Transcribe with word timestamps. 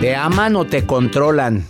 ¿Te 0.00 0.14
aman 0.14 0.54
o 0.54 0.64
te 0.64 0.86
controlan? 0.86 1.66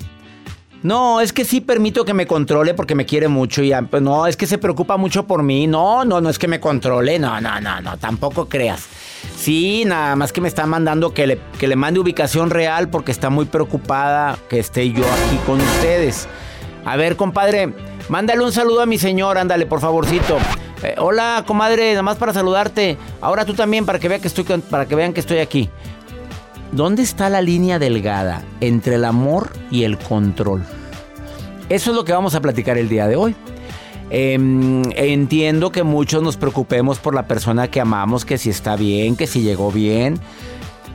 No, 0.82 1.22
es 1.22 1.32
que 1.32 1.46
sí 1.46 1.62
permito 1.62 2.04
que 2.04 2.12
me 2.12 2.26
controle 2.26 2.74
porque 2.74 2.94
me 2.94 3.06
quiere 3.06 3.26
mucho 3.26 3.62
y 3.62 3.72
pues 3.90 4.02
no, 4.02 4.26
es 4.26 4.36
que 4.36 4.46
se 4.46 4.58
preocupa 4.58 4.98
mucho 4.98 5.26
por 5.26 5.42
mí. 5.42 5.66
No, 5.66 6.04
no, 6.04 6.20
no 6.20 6.28
es 6.28 6.38
que 6.38 6.46
me 6.46 6.60
controle. 6.60 7.18
No, 7.18 7.40
no, 7.40 7.58
no, 7.58 7.80
no, 7.80 7.96
tampoco 7.96 8.46
creas. 8.46 8.86
Sí, 9.34 9.84
nada 9.86 10.14
más 10.14 10.32
que 10.34 10.42
me 10.42 10.48
está 10.48 10.66
mandando 10.66 11.14
que 11.14 11.26
le, 11.26 11.40
que 11.58 11.66
le 11.66 11.74
mande 11.74 12.00
ubicación 12.00 12.50
real 12.50 12.90
porque 12.90 13.12
está 13.12 13.30
muy 13.30 13.46
preocupada 13.46 14.38
que 14.50 14.58
esté 14.58 14.92
yo 14.92 15.04
aquí 15.06 15.38
con 15.46 15.58
ustedes. 15.58 16.28
A 16.84 16.96
ver, 16.96 17.16
compadre, 17.16 17.72
mándale 18.10 18.44
un 18.44 18.52
saludo 18.52 18.82
a 18.82 18.86
mi 18.86 18.98
señor, 18.98 19.38
ándale, 19.38 19.64
por 19.64 19.80
favorcito. 19.80 20.36
Eh, 20.82 20.96
hola, 20.98 21.44
comadre, 21.46 21.90
nada 21.92 22.02
más 22.02 22.18
para 22.18 22.34
saludarte. 22.34 22.98
Ahora 23.22 23.46
tú 23.46 23.54
también 23.54 23.86
para 23.86 23.98
que 23.98 24.08
vean 24.08 24.20
que 24.20 24.28
estoy 24.28 24.44
para 24.44 24.86
que 24.86 24.94
vean 24.94 25.14
que 25.14 25.20
estoy 25.20 25.38
aquí. 25.38 25.70
¿Dónde 26.72 27.02
está 27.02 27.30
la 27.30 27.40
línea 27.40 27.78
delgada 27.78 28.42
entre 28.60 28.96
el 28.96 29.04
amor 29.04 29.52
y 29.70 29.84
el 29.84 29.96
control? 29.96 30.62
Eso 31.68 31.90
es 31.90 31.96
lo 31.96 32.04
que 32.04 32.12
vamos 32.12 32.34
a 32.34 32.40
platicar 32.40 32.76
el 32.76 32.88
día 32.88 33.06
de 33.06 33.16
hoy. 33.16 33.34
Em, 34.10 34.82
entiendo 34.96 35.70
que 35.70 35.82
muchos 35.82 36.22
nos 36.22 36.36
preocupemos 36.36 36.98
por 36.98 37.14
la 37.14 37.26
persona 37.26 37.68
que 37.68 37.80
amamos, 37.80 38.24
que 38.24 38.38
si 38.38 38.50
está 38.50 38.76
bien, 38.76 39.16
que 39.16 39.26
si 39.26 39.42
llegó 39.42 39.72
bien. 39.72 40.18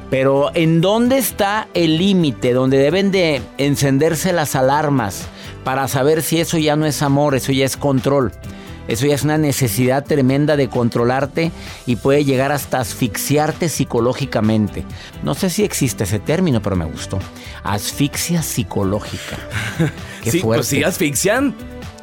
Pero 0.10 0.52
¿en 0.54 0.80
dónde 0.80 1.18
está 1.18 1.68
el 1.74 1.98
límite 1.98 2.54
donde 2.54 2.78
deben 2.78 3.12
de 3.12 3.42
encenderse 3.58 4.32
las 4.32 4.56
alarmas 4.56 5.26
para 5.64 5.88
saber 5.88 6.22
si 6.22 6.40
eso 6.40 6.58
ya 6.60 6.76
no 6.76 6.86
es 6.86 7.02
amor, 7.02 7.34
eso 7.34 7.52
ya 7.52 7.66
es 7.66 7.78
control? 7.78 8.32
Eso 8.88 9.06
ya 9.06 9.16
es 9.16 9.24
una 9.24 9.38
necesidad 9.38 10.06
tremenda 10.06 10.58
de 10.58 10.68
controlarte 10.70 11.52
y 11.86 11.96
puede 11.96 12.26
llegar 12.26 12.52
hasta 12.52 12.80
asfixiarte 12.80 13.70
psicológicamente. 13.70 14.84
No 15.24 15.36
sé 15.36 15.50
si 15.50 15.64
existe 15.64 16.04
ese 16.04 16.20
término, 16.20 16.62
pero 16.62 16.76
me 16.76 16.86
gustó. 16.86 17.20
Asfixia 17.64 18.42
psicológica. 18.44 19.38
Qué 20.24 20.32
sí, 20.32 20.40
pues 20.42 20.68
sí, 20.68 20.84
asfixian. 20.84 21.56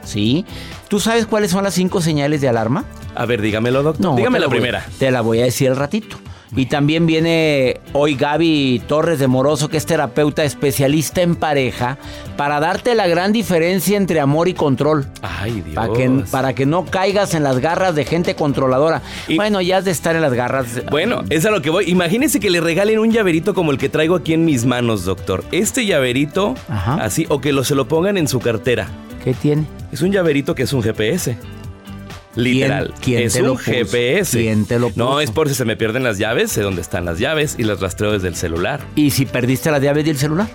Sí. 0.04 0.46
¿Tú 0.88 0.98
sabes 1.00 1.26
cuáles 1.26 1.50
son 1.50 1.64
las 1.64 1.74
cinco 1.74 2.00
señales 2.00 2.40
de 2.40 2.48
alarma? 2.48 2.84
A 3.14 3.26
ver, 3.26 3.42
dígamelo, 3.42 3.82
doctor. 3.82 4.00
No, 4.04 4.16
Dígame 4.16 4.40
la 4.40 4.48
primera. 4.48 4.86
te 4.98 5.10
la 5.10 5.20
voy 5.20 5.40
a 5.40 5.44
decir 5.44 5.68
al 5.68 5.76
ratito. 5.76 6.16
Y 6.56 6.66
también 6.66 7.06
viene 7.06 7.80
hoy 7.92 8.16
Gaby 8.16 8.82
Torres 8.88 9.20
de 9.20 9.28
Moroso, 9.28 9.68
que 9.68 9.76
es 9.76 9.86
terapeuta 9.86 10.42
especialista 10.42 11.22
en 11.22 11.36
pareja, 11.36 11.96
para 12.36 12.58
darte 12.58 12.94
la 12.94 13.06
gran 13.06 13.32
diferencia 13.32 13.96
entre 13.96 14.18
amor 14.20 14.48
y 14.48 14.54
control. 14.54 15.06
Ay, 15.22 15.60
Dios. 15.60 15.74
Para 15.74 15.92
que, 15.92 16.10
para 16.30 16.52
que 16.54 16.66
no 16.66 16.84
caigas 16.86 17.34
en 17.34 17.44
las 17.44 17.60
garras 17.60 17.94
de 17.94 18.04
gente 18.04 18.34
controladora. 18.34 19.02
bueno, 19.36 19.60
ya 19.60 19.78
has 19.78 19.84
de 19.84 19.92
estar 19.92 20.16
en 20.16 20.22
las 20.22 20.34
garras. 20.34 20.82
Bueno, 20.90 21.22
es 21.30 21.44
a 21.46 21.50
lo 21.50 21.62
que 21.62 21.70
voy. 21.70 21.88
Imagínense 21.88 22.40
que 22.40 22.50
le 22.50 22.60
regalen 22.60 22.98
un 22.98 23.12
llaverito 23.12 23.54
como 23.54 23.70
el 23.70 23.78
que 23.78 23.88
traigo 23.88 24.16
aquí 24.16 24.32
en 24.32 24.44
mis 24.44 24.64
manos, 24.64 25.04
doctor. 25.04 25.44
Este 25.52 25.86
llaverito, 25.86 26.56
así, 26.68 27.26
o 27.28 27.40
que 27.40 27.52
lo, 27.52 27.62
se 27.62 27.74
lo 27.76 27.86
pongan 27.86 28.16
en 28.16 28.26
su 28.26 28.40
cartera. 28.40 28.88
¿Qué 29.22 29.34
tiene? 29.34 29.66
Es 29.92 30.02
un 30.02 30.10
llaverito 30.10 30.54
que 30.54 30.64
es 30.64 30.72
un 30.72 30.82
GPS. 30.82 31.36
Literal. 32.36 32.94
¿Quién, 33.00 33.24
es 33.24 33.32
te 33.34 33.42
un 33.42 33.48
lo? 33.48 33.56
GPS. 33.56 34.38
¿Quién 34.38 34.64
te 34.64 34.78
lo? 34.78 34.92
No, 34.94 35.20
es 35.20 35.30
por 35.32 35.48
si 35.48 35.54
se 35.54 35.64
me 35.64 35.76
pierden 35.76 36.04
las 36.04 36.18
llaves, 36.18 36.52
sé 36.52 36.62
dónde 36.62 36.80
están 36.80 37.04
las 37.04 37.18
llaves 37.18 37.56
y 37.58 37.64
las 37.64 37.80
rastreo 37.80 38.12
desde 38.12 38.28
el 38.28 38.36
celular. 38.36 38.80
¿Y 38.94 39.10
si 39.10 39.26
perdiste 39.26 39.70
las 39.70 39.82
llaves 39.82 40.04
del 40.04 40.16
celular? 40.16 40.46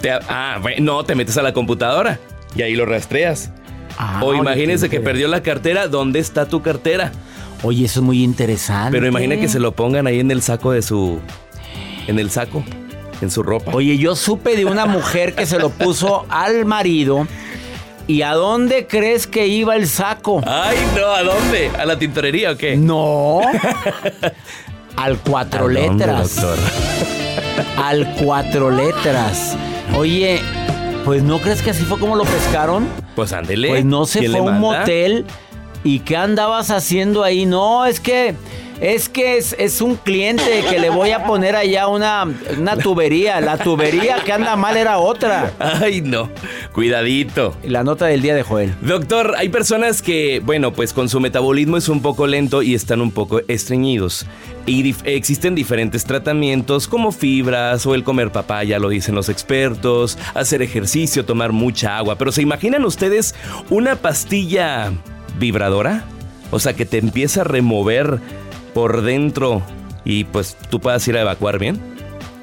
Te- 0.00 0.12
ah, 0.12 0.58
bueno, 0.62 0.76
no, 0.84 1.04
te 1.04 1.14
metes 1.16 1.36
a 1.36 1.42
la 1.42 1.52
computadora 1.52 2.20
y 2.54 2.62
ahí 2.62 2.76
lo 2.76 2.86
rastreas. 2.86 3.50
Ah, 3.98 4.20
o 4.22 4.32
imagínense 4.32 4.88
que 4.88 5.00
perdió 5.00 5.26
la 5.26 5.42
cartera, 5.42 5.88
¿dónde 5.88 6.20
está 6.20 6.46
tu 6.46 6.62
cartera? 6.62 7.10
Oye, 7.64 7.86
eso 7.86 7.98
es 7.98 8.06
muy 8.06 8.22
interesante. 8.22 8.92
Pero 8.92 9.08
imagina 9.08 9.36
que 9.36 9.48
se 9.48 9.58
lo 9.58 9.72
pongan 9.72 10.06
ahí 10.06 10.20
en 10.20 10.30
el 10.30 10.40
saco 10.42 10.70
de 10.70 10.82
su. 10.82 11.18
En 12.06 12.20
el 12.20 12.30
saco, 12.30 12.62
en 13.20 13.30
su 13.32 13.42
ropa. 13.42 13.72
Oye, 13.74 13.98
yo 13.98 14.14
supe 14.14 14.54
de 14.56 14.64
una 14.64 14.86
mujer 14.86 15.34
que 15.34 15.46
se 15.46 15.58
lo 15.58 15.70
puso 15.70 16.24
al 16.30 16.64
marido. 16.64 17.26
¿Y 18.08 18.22
a 18.22 18.32
dónde 18.32 18.86
crees 18.86 19.26
que 19.26 19.46
iba 19.46 19.76
el 19.76 19.86
saco? 19.86 20.40
Ay, 20.46 20.78
no, 20.96 21.06
¿a 21.12 21.22
dónde? 21.22 21.70
¿A 21.78 21.84
la 21.84 21.98
tintorería 21.98 22.52
o 22.52 22.56
qué? 22.56 22.74
No. 22.76 23.40
Al 24.96 25.18
cuatro 25.18 25.60
¿A 25.60 25.62
dónde, 25.64 25.80
letras. 26.06 26.44
Al 27.76 28.14
cuatro 28.24 28.70
letras. 28.70 29.56
Oye, 29.96 30.40
pues 31.04 31.22
¿no 31.22 31.38
crees 31.38 31.60
que 31.62 31.70
así 31.70 31.84
fue 31.84 31.98
como 31.98 32.16
lo 32.16 32.24
pescaron? 32.24 32.88
Pues 33.14 33.32
ándele. 33.34 33.68
Pues 33.68 33.84
no 33.84 34.06
se 34.06 34.20
¿Quién 34.20 34.32
fue 34.32 34.40
a 34.40 34.42
un 34.44 34.52
manda? 34.60 34.78
motel. 34.80 35.26
¿Y 35.84 36.00
qué 36.00 36.16
andabas 36.16 36.70
haciendo 36.70 37.22
ahí? 37.22 37.44
No, 37.46 37.84
es 37.84 38.00
que. 38.00 38.34
Es 38.80 39.08
que 39.08 39.36
es, 39.38 39.56
es 39.58 39.80
un 39.80 39.96
cliente 39.96 40.62
que 40.70 40.78
le 40.78 40.88
voy 40.90 41.10
a 41.10 41.24
poner 41.24 41.56
allá 41.56 41.88
una, 41.88 42.24
una 42.58 42.76
tubería. 42.76 43.40
La 43.40 43.58
tubería 43.58 44.18
que 44.24 44.32
anda 44.32 44.54
mal 44.54 44.76
era 44.76 44.98
otra. 44.98 45.52
Ay, 45.58 46.00
no. 46.00 46.30
Cuidadito. 46.72 47.56
La 47.64 47.82
nota 47.82 48.06
del 48.06 48.22
día 48.22 48.34
de 48.36 48.42
Joel. 48.44 48.72
Doctor, 48.80 49.34
hay 49.36 49.48
personas 49.48 50.00
que, 50.00 50.40
bueno, 50.44 50.72
pues 50.72 50.92
con 50.92 51.08
su 51.08 51.18
metabolismo 51.18 51.76
es 51.76 51.88
un 51.88 52.02
poco 52.02 52.26
lento 52.28 52.62
y 52.62 52.74
están 52.74 53.00
un 53.00 53.10
poco 53.10 53.40
estreñidos. 53.48 54.26
Y 54.64 54.84
dif- 54.84 55.02
existen 55.04 55.54
diferentes 55.56 56.04
tratamientos 56.04 56.86
como 56.86 57.10
fibras 57.10 57.84
o 57.86 57.94
el 57.96 58.04
comer 58.04 58.30
papaya, 58.30 58.78
lo 58.78 58.90
dicen 58.90 59.14
los 59.14 59.28
expertos, 59.28 60.18
hacer 60.34 60.62
ejercicio, 60.62 61.24
tomar 61.24 61.50
mucha 61.52 61.98
agua. 61.98 62.16
Pero 62.16 62.30
¿se 62.30 62.42
imaginan 62.42 62.84
ustedes 62.84 63.34
una 63.70 63.96
pastilla 63.96 64.92
vibradora? 65.38 66.04
O 66.50 66.60
sea, 66.60 66.74
que 66.74 66.86
te 66.86 66.98
empieza 66.98 67.40
a 67.40 67.44
remover 67.44 68.20
por 68.78 69.02
dentro 69.02 69.60
y 70.04 70.22
pues 70.22 70.56
tú 70.70 70.78
puedas 70.78 71.06
ir 71.08 71.16
a 71.16 71.22
evacuar 71.22 71.58
bien. 71.58 71.80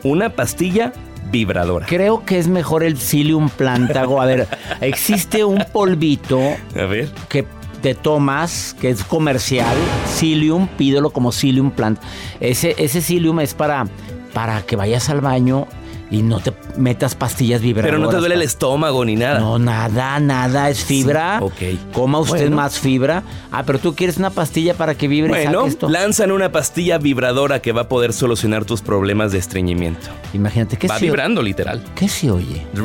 Una 0.04 0.32
pastilla 0.32 0.92
vibradora. 1.32 1.86
Creo 1.86 2.26
que 2.26 2.38
es 2.38 2.50
mejor 2.50 2.84
el 2.84 2.98
psyllium 2.98 3.48
plantago. 3.48 4.22
A 4.22 4.26
ver, 4.26 4.46
existe 4.82 5.46
un 5.46 5.64
polvito 5.72 6.42
A 6.78 6.84
ver. 6.88 7.10
que 7.30 7.46
te 7.82 7.96
tomas, 7.96 8.76
que 8.82 8.90
es 8.90 9.06
comercial, 9.06 9.78
psyllium, 10.08 10.68
pídelo 10.68 11.12
como 11.12 11.32
psyllium 11.32 11.72
plant. 11.72 12.02
Ese, 12.42 12.76
ese 12.80 13.00
psyllium 13.00 13.40
es 13.40 13.54
para, 13.54 13.88
para 14.34 14.62
que 14.64 14.76
vayas 14.76 15.10
al 15.10 15.22
baño 15.22 15.68
y 16.12 16.22
no 16.22 16.40
te 16.40 16.54
metas 16.78 17.16
pastillas 17.16 17.62
vibradoras. 17.62 17.96
Pero 17.96 18.04
no 18.06 18.10
te 18.10 18.18
duele 18.18 18.36
el 18.36 18.42
estómago 18.44 19.04
ni 19.06 19.16
nada. 19.16 19.40
No, 19.40 19.58
nada, 19.58 20.20
nada, 20.20 20.70
es 20.70 20.84
fibra. 20.84 21.40
Sí, 21.40 21.46
ok. 21.46 21.94
Coma 21.94 22.20
usted 22.20 22.42
Bueno. 22.42 22.56
más 22.58 22.80
fibra. 22.80 23.24
Ah, 23.52 23.64
pero 23.66 23.80
tú 23.80 23.96
quieres 23.96 24.18
una 24.18 24.30
pastilla 24.30 24.76
para 24.76 24.94
que 24.96 25.08
vibre 25.08 25.32
y 25.32 25.46
Bueno, 25.46 25.60
saque 25.62 25.70
esto. 25.72 25.90
lanzan 25.90 26.32
una 26.32 26.52
pastilla 26.52 26.98
vibradora 27.00 27.62
que 27.62 27.72
va 27.72 27.82
a 27.82 27.88
poder 27.90 28.14
solucionar 28.14 28.66
tus 28.66 28.82
problemas 28.82 29.32
de 29.32 29.40
estreñimiento. 29.40 30.08
Imagínate, 30.34 30.78
¿qué 30.78 30.88
Va 30.88 31.00
se, 31.00 31.06
vibrando, 31.06 31.42
literal. 31.42 31.84
¿qué 31.96 32.08
se 32.08 32.30
oye? 32.30 32.66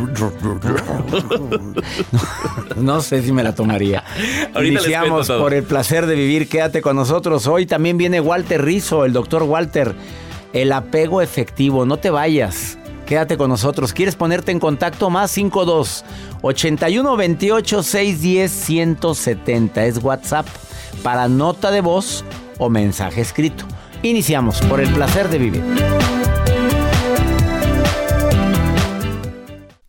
No 2.76 3.00
sé 3.00 3.22
si 3.22 3.32
me 3.32 3.43
la 3.43 3.55
tomaría. 3.55 4.02
Ahorita 4.55 4.81
Iniciamos 4.82 5.28
por 5.28 5.52
el 5.55 5.64
placer 5.64 6.06
de 6.06 6.14
vivir. 6.14 6.49
Quédate 6.49 6.81
con 6.82 6.96
nosotros. 6.96 7.46
Hoy 7.46 7.67
también 7.67 7.96
viene 7.99 8.20
Walter 8.20 8.64
Rizzo, 8.64 9.05
el 9.05 9.12
doctor 9.12 9.43
Walter. 9.43 9.94
El 10.52 10.72
apego 10.72 11.20
efectivo. 11.22 11.84
No 11.87 11.96
te 11.99 12.11
vayas. 12.11 12.78
Quédate 13.11 13.37
con 13.37 13.51
nosotros. 13.51 13.93
¿Quieres 13.93 14.15
ponerte 14.15 14.53
en 14.53 14.61
contacto? 14.61 15.11
Más 15.11 15.33
52 15.33 16.05
81 16.43 17.17
28 17.17 17.83
610 17.83 18.53
170. 18.53 19.85
Es 19.85 20.01
WhatsApp 20.01 20.47
para 21.03 21.27
nota 21.27 21.73
de 21.73 21.81
voz 21.81 22.25
o 22.59 22.71
mensaje 22.71 23.21
escrito. 23.21 23.65
Iniciamos 24.05 24.61
por 24.61 24.81
el 24.81 24.89
placer 24.95 25.29
de 25.29 25.39
vivir. 25.39 26.19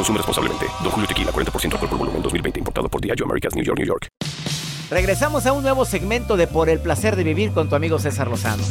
Consume 0.00 0.16
responsablemente. 0.16 0.64
Don 0.82 0.90
Julio 0.92 1.06
Tequila, 1.06 1.30
40% 1.30 1.72
alcohol 1.74 1.88
por 1.90 1.98
volumen, 1.98 2.22
2020. 2.22 2.58
Importado 2.60 2.88
por 2.88 3.02
Diageo 3.02 3.26
Americas, 3.26 3.54
New 3.54 3.62
York, 3.62 3.78
New 3.78 3.86
York. 3.86 4.08
Regresamos 4.90 5.44
a 5.44 5.52
un 5.52 5.62
nuevo 5.62 5.84
segmento 5.84 6.38
de 6.38 6.46
Por 6.46 6.70
el 6.70 6.80
placer 6.80 7.16
de 7.16 7.22
vivir 7.22 7.52
con 7.52 7.68
tu 7.68 7.74
amigo 7.74 7.98
César 7.98 8.28
Lozano. 8.28 8.62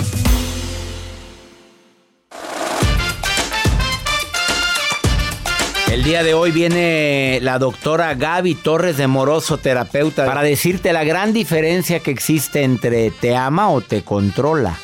El 5.92 6.04
día 6.04 6.24
de 6.24 6.34
hoy 6.34 6.50
viene 6.50 7.38
la 7.44 7.60
doctora 7.60 8.16
Gaby 8.16 8.56
Torres 8.56 8.98
de 8.98 9.06
Moroso, 9.06 9.60
terapeuta, 9.60 10.26
para 10.26 10.42
decirte 10.42 10.94
la 10.94 11.04
gran 11.04 11.32
diferencia 11.32 12.00
que 12.00 12.10
existe 12.10 12.64
entre 12.64 13.12
te 13.12 13.36
ama 13.36 13.70
o 13.70 13.82
te 13.82 14.02
controla. 14.02 14.80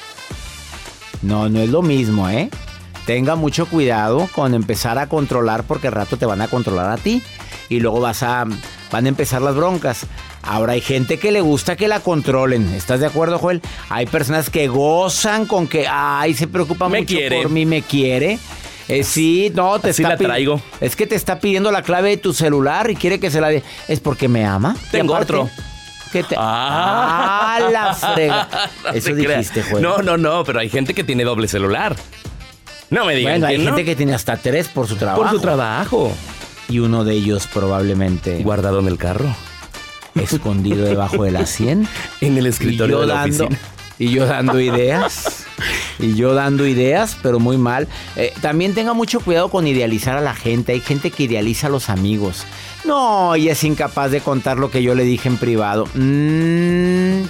No, 1.23 1.49
no 1.49 1.59
es 1.59 1.69
lo 1.69 1.81
mismo, 1.81 2.29
¿eh? 2.29 2.51
Tenga 3.05 3.35
mucho 3.35 3.67
cuidado 3.67 4.27
con 4.33 4.53
empezar 4.53 4.97
a 4.97 5.07
controlar 5.07 5.63
porque 5.63 5.87
al 5.87 5.93
rato 5.93 6.17
te 6.17 6.25
van 6.25 6.41
a 6.41 6.47
controlar 6.47 6.89
a 6.89 6.97
ti 6.97 7.21
y 7.69 7.79
luego 7.79 7.99
vas 8.01 8.23
a 8.23 8.45
van 8.91 9.05
a 9.05 9.09
empezar 9.09 9.41
las 9.41 9.55
broncas. 9.55 10.05
Ahora 10.41 10.73
hay 10.73 10.81
gente 10.81 11.17
que 11.17 11.31
le 11.31 11.41
gusta 11.41 11.75
que 11.75 11.87
la 11.87 11.99
controlen. 11.99 12.73
¿Estás 12.73 12.99
de 12.99 13.07
acuerdo, 13.07 13.39
Joel? 13.39 13.61
Hay 13.89 14.05
personas 14.05 14.49
que 14.49 14.67
gozan 14.67 15.45
con 15.45 15.67
que 15.67 15.87
ay, 15.87 16.33
se 16.33 16.47
preocupa 16.47 16.87
Me 16.87 16.99
mucho 17.01 17.15
quiere. 17.15 17.41
por 17.41 17.49
mí, 17.49 17.65
me 17.65 17.81
quiere. 17.81 18.39
Eh, 18.87 19.03
sí, 19.03 19.51
no, 19.55 19.79
te 19.79 19.89
Así 19.89 20.03
está 20.03 20.15
la 20.15 20.17
traigo. 20.17 20.61
Es 20.79 20.95
que 20.95 21.07
te 21.07 21.15
está 21.15 21.39
pidiendo 21.39 21.71
la 21.71 21.81
clave 21.81 22.09
de 22.09 22.17
tu 22.17 22.33
celular 22.33 22.89
y 22.91 22.95
quiere 22.95 23.19
que 23.19 23.31
se 23.31 23.41
la 23.41 23.49
dé. 23.49 23.63
Es 23.87 23.99
porque 23.99 24.27
me 24.27 24.45
ama. 24.45 24.75
Tengo 24.91 25.15
otro. 25.15 25.49
que 26.11 26.23
te... 26.23 26.35
Ah. 26.37 27.55
ah, 27.57 27.69
la 27.71 27.93
frega. 27.93 28.47
No 28.83 28.91
Eso 28.91 29.15
dijiste, 29.15 29.63
Joel. 29.63 29.81
No, 29.81 29.97
no, 29.99 30.17
no, 30.17 30.43
pero 30.43 30.59
hay 30.59 30.69
gente 30.69 30.93
que 30.93 31.03
tiene 31.03 31.23
doble 31.23 31.47
celular. 31.47 31.95
No 32.89 33.05
me 33.05 33.15
digan 33.15 33.33
Bueno, 33.41 33.47
hay 33.47 33.57
no. 33.57 33.65
gente 33.65 33.85
que 33.85 33.95
tiene 33.95 34.13
hasta 34.13 34.37
tres 34.37 34.67
por 34.67 34.87
su 34.87 34.95
trabajo. 34.95 35.21
Por 35.23 35.31
su 35.31 35.39
trabajo. 35.39 36.11
Y 36.69 36.79
uno 36.79 37.03
de 37.03 37.13
ellos 37.13 37.47
probablemente 37.53 38.41
Guardado 38.43 38.79
en 38.79 38.87
el 38.87 38.97
carro. 38.97 39.35
escondido 40.15 40.85
debajo 40.85 41.23
de 41.23 41.31
la 41.31 41.45
100. 41.45 41.87
En 42.21 42.37
el 42.37 42.45
escritorio 42.47 43.01
de 43.01 43.07
la 43.07 43.13
dando, 43.15 43.45
oficina. 43.45 43.59
y 43.99 44.09
yo 44.11 44.25
dando 44.25 44.59
ideas. 44.59 45.44
Y 45.99 46.15
yo 46.15 46.33
dando 46.33 46.67
ideas, 46.67 47.17
pero 47.21 47.39
muy 47.39 47.57
mal. 47.57 47.87
Eh, 48.15 48.33
también 48.41 48.73
tenga 48.73 48.93
mucho 48.93 49.19
cuidado 49.19 49.49
con 49.49 49.67
idealizar 49.67 50.17
a 50.17 50.21
la 50.21 50.35
gente. 50.35 50.73
Hay 50.73 50.81
gente 50.81 51.11
que 51.11 51.23
idealiza 51.23 51.67
a 51.67 51.69
los 51.69 51.89
amigos. 51.89 52.45
No, 52.83 53.35
y 53.35 53.49
es 53.49 53.63
incapaz 53.63 54.11
de 54.11 54.21
contar 54.21 54.57
lo 54.57 54.69
que 54.69 54.83
yo 54.83 54.93
le 54.93 55.03
dije 55.03 55.27
en 55.27 55.37
privado. 55.37 55.87
Mm, 55.95 57.23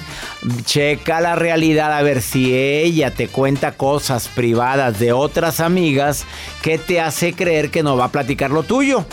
checa 0.66 1.22
la 1.22 1.36
realidad 1.36 1.94
a 1.94 2.02
ver 2.02 2.22
si 2.22 2.54
ella 2.54 3.12
te 3.12 3.28
cuenta 3.28 3.74
cosas 3.74 4.28
privadas 4.28 5.00
de 5.00 5.14
otras 5.14 5.60
amigas 5.60 6.26
que 6.62 6.78
te 6.78 7.00
hace 7.00 7.34
creer 7.34 7.70
que 7.70 7.84
no 7.84 7.96
va 7.96 8.06
a 8.06 8.12
platicar 8.12 8.52
lo 8.52 8.64
tuyo. 8.64 9.06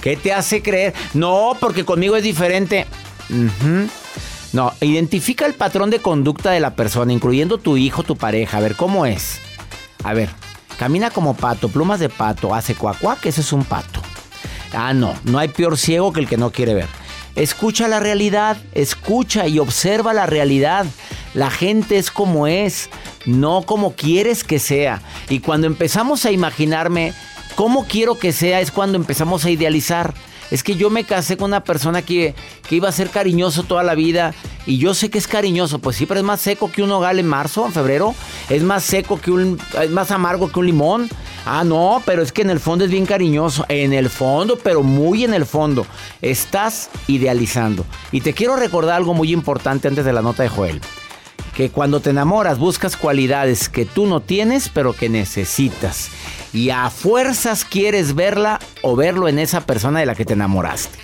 ¿Qué 0.00 0.16
te 0.16 0.32
hace 0.32 0.62
creer? 0.62 0.94
No, 1.12 1.54
porque 1.60 1.84
conmigo 1.84 2.16
es 2.16 2.22
diferente. 2.22 2.86
Ujú. 3.28 3.88
No, 4.52 4.72
identifica 4.80 5.46
el 5.46 5.54
patrón 5.54 5.90
de 5.90 6.00
conducta 6.00 6.50
de 6.50 6.60
la 6.60 6.74
persona, 6.74 7.12
incluyendo 7.12 7.58
tu 7.58 7.76
hijo, 7.76 8.02
tu 8.02 8.16
pareja. 8.16 8.58
A 8.58 8.60
ver, 8.60 8.74
¿cómo 8.74 9.06
es? 9.06 9.40
A 10.02 10.12
ver, 10.12 10.28
camina 10.78 11.10
como 11.10 11.34
pato, 11.34 11.68
plumas 11.68 12.00
de 12.00 12.08
pato, 12.08 12.54
hace 12.54 12.74
cuacuac, 12.74 13.24
ese 13.26 13.42
es 13.42 13.52
un 13.52 13.64
pato. 13.64 14.00
Ah, 14.72 14.92
no, 14.92 15.14
no 15.24 15.38
hay 15.38 15.48
peor 15.48 15.76
ciego 15.78 16.12
que 16.12 16.20
el 16.20 16.28
que 16.28 16.36
no 16.36 16.50
quiere 16.50 16.74
ver. 16.74 16.88
Escucha 17.36 17.86
la 17.86 18.00
realidad, 18.00 18.56
escucha 18.72 19.46
y 19.46 19.58
observa 19.58 20.12
la 20.12 20.26
realidad. 20.26 20.86
La 21.32 21.50
gente 21.50 21.96
es 21.96 22.10
como 22.10 22.46
es, 22.48 22.90
no 23.24 23.62
como 23.62 23.94
quieres 23.94 24.42
que 24.42 24.58
sea. 24.58 25.00
Y 25.28 25.40
cuando 25.40 25.68
empezamos 25.68 26.24
a 26.24 26.32
imaginarme 26.32 27.12
cómo 27.54 27.86
quiero 27.86 28.18
que 28.18 28.32
sea, 28.32 28.60
es 28.60 28.72
cuando 28.72 28.98
empezamos 28.98 29.44
a 29.44 29.50
idealizar. 29.50 30.12
Es 30.50 30.62
que 30.62 30.74
yo 30.74 30.90
me 30.90 31.04
casé 31.04 31.36
con 31.36 31.50
una 31.50 31.64
persona 31.64 32.02
que, 32.02 32.34
que 32.68 32.76
iba 32.76 32.88
a 32.88 32.92
ser 32.92 33.10
cariñoso 33.10 33.62
toda 33.62 33.82
la 33.82 33.94
vida 33.94 34.34
y 34.66 34.78
yo 34.78 34.94
sé 34.94 35.10
que 35.10 35.18
es 35.18 35.26
cariñoso, 35.26 35.78
pues 35.78 35.96
sí, 35.96 36.06
pero 36.06 36.20
es 36.20 36.26
más 36.26 36.40
seco 36.40 36.70
que 36.70 36.82
un 36.82 36.90
nogal 36.90 37.18
en 37.18 37.26
marzo, 37.26 37.66
en 37.66 37.72
febrero, 37.72 38.14
es 38.48 38.62
más 38.62 38.84
seco 38.84 39.20
que 39.20 39.30
un, 39.30 39.58
es 39.80 39.90
más 39.90 40.10
amargo 40.10 40.50
que 40.50 40.58
un 40.58 40.66
limón. 40.66 41.08
Ah, 41.46 41.64
no, 41.64 42.02
pero 42.04 42.22
es 42.22 42.32
que 42.32 42.42
en 42.42 42.50
el 42.50 42.60
fondo 42.60 42.84
es 42.84 42.90
bien 42.90 43.06
cariñoso, 43.06 43.64
en 43.68 43.92
el 43.92 44.10
fondo, 44.10 44.58
pero 44.62 44.82
muy 44.82 45.24
en 45.24 45.32
el 45.32 45.46
fondo. 45.46 45.86
Estás 46.20 46.90
idealizando. 47.06 47.86
Y 48.12 48.20
te 48.20 48.34
quiero 48.34 48.56
recordar 48.56 48.96
algo 48.96 49.14
muy 49.14 49.32
importante 49.32 49.88
antes 49.88 50.04
de 50.04 50.12
la 50.12 50.20
nota 50.20 50.42
de 50.42 50.50
Joel. 50.50 50.80
Que 51.56 51.70
cuando 51.70 52.00
te 52.00 52.10
enamoras 52.10 52.58
buscas 52.58 52.96
cualidades 52.96 53.68
que 53.68 53.86
tú 53.86 54.06
no 54.06 54.20
tienes 54.20 54.68
pero 54.68 54.92
que 54.92 55.08
necesitas. 55.08 56.10
Y 56.52 56.70
a 56.70 56.90
fuerzas 56.90 57.64
quieres 57.64 58.14
verla 58.14 58.58
o 58.82 58.96
verlo 58.96 59.28
en 59.28 59.38
esa 59.38 59.66
persona 59.66 60.00
de 60.00 60.06
la 60.06 60.14
que 60.14 60.24
te 60.24 60.34
enamoraste. 60.34 60.98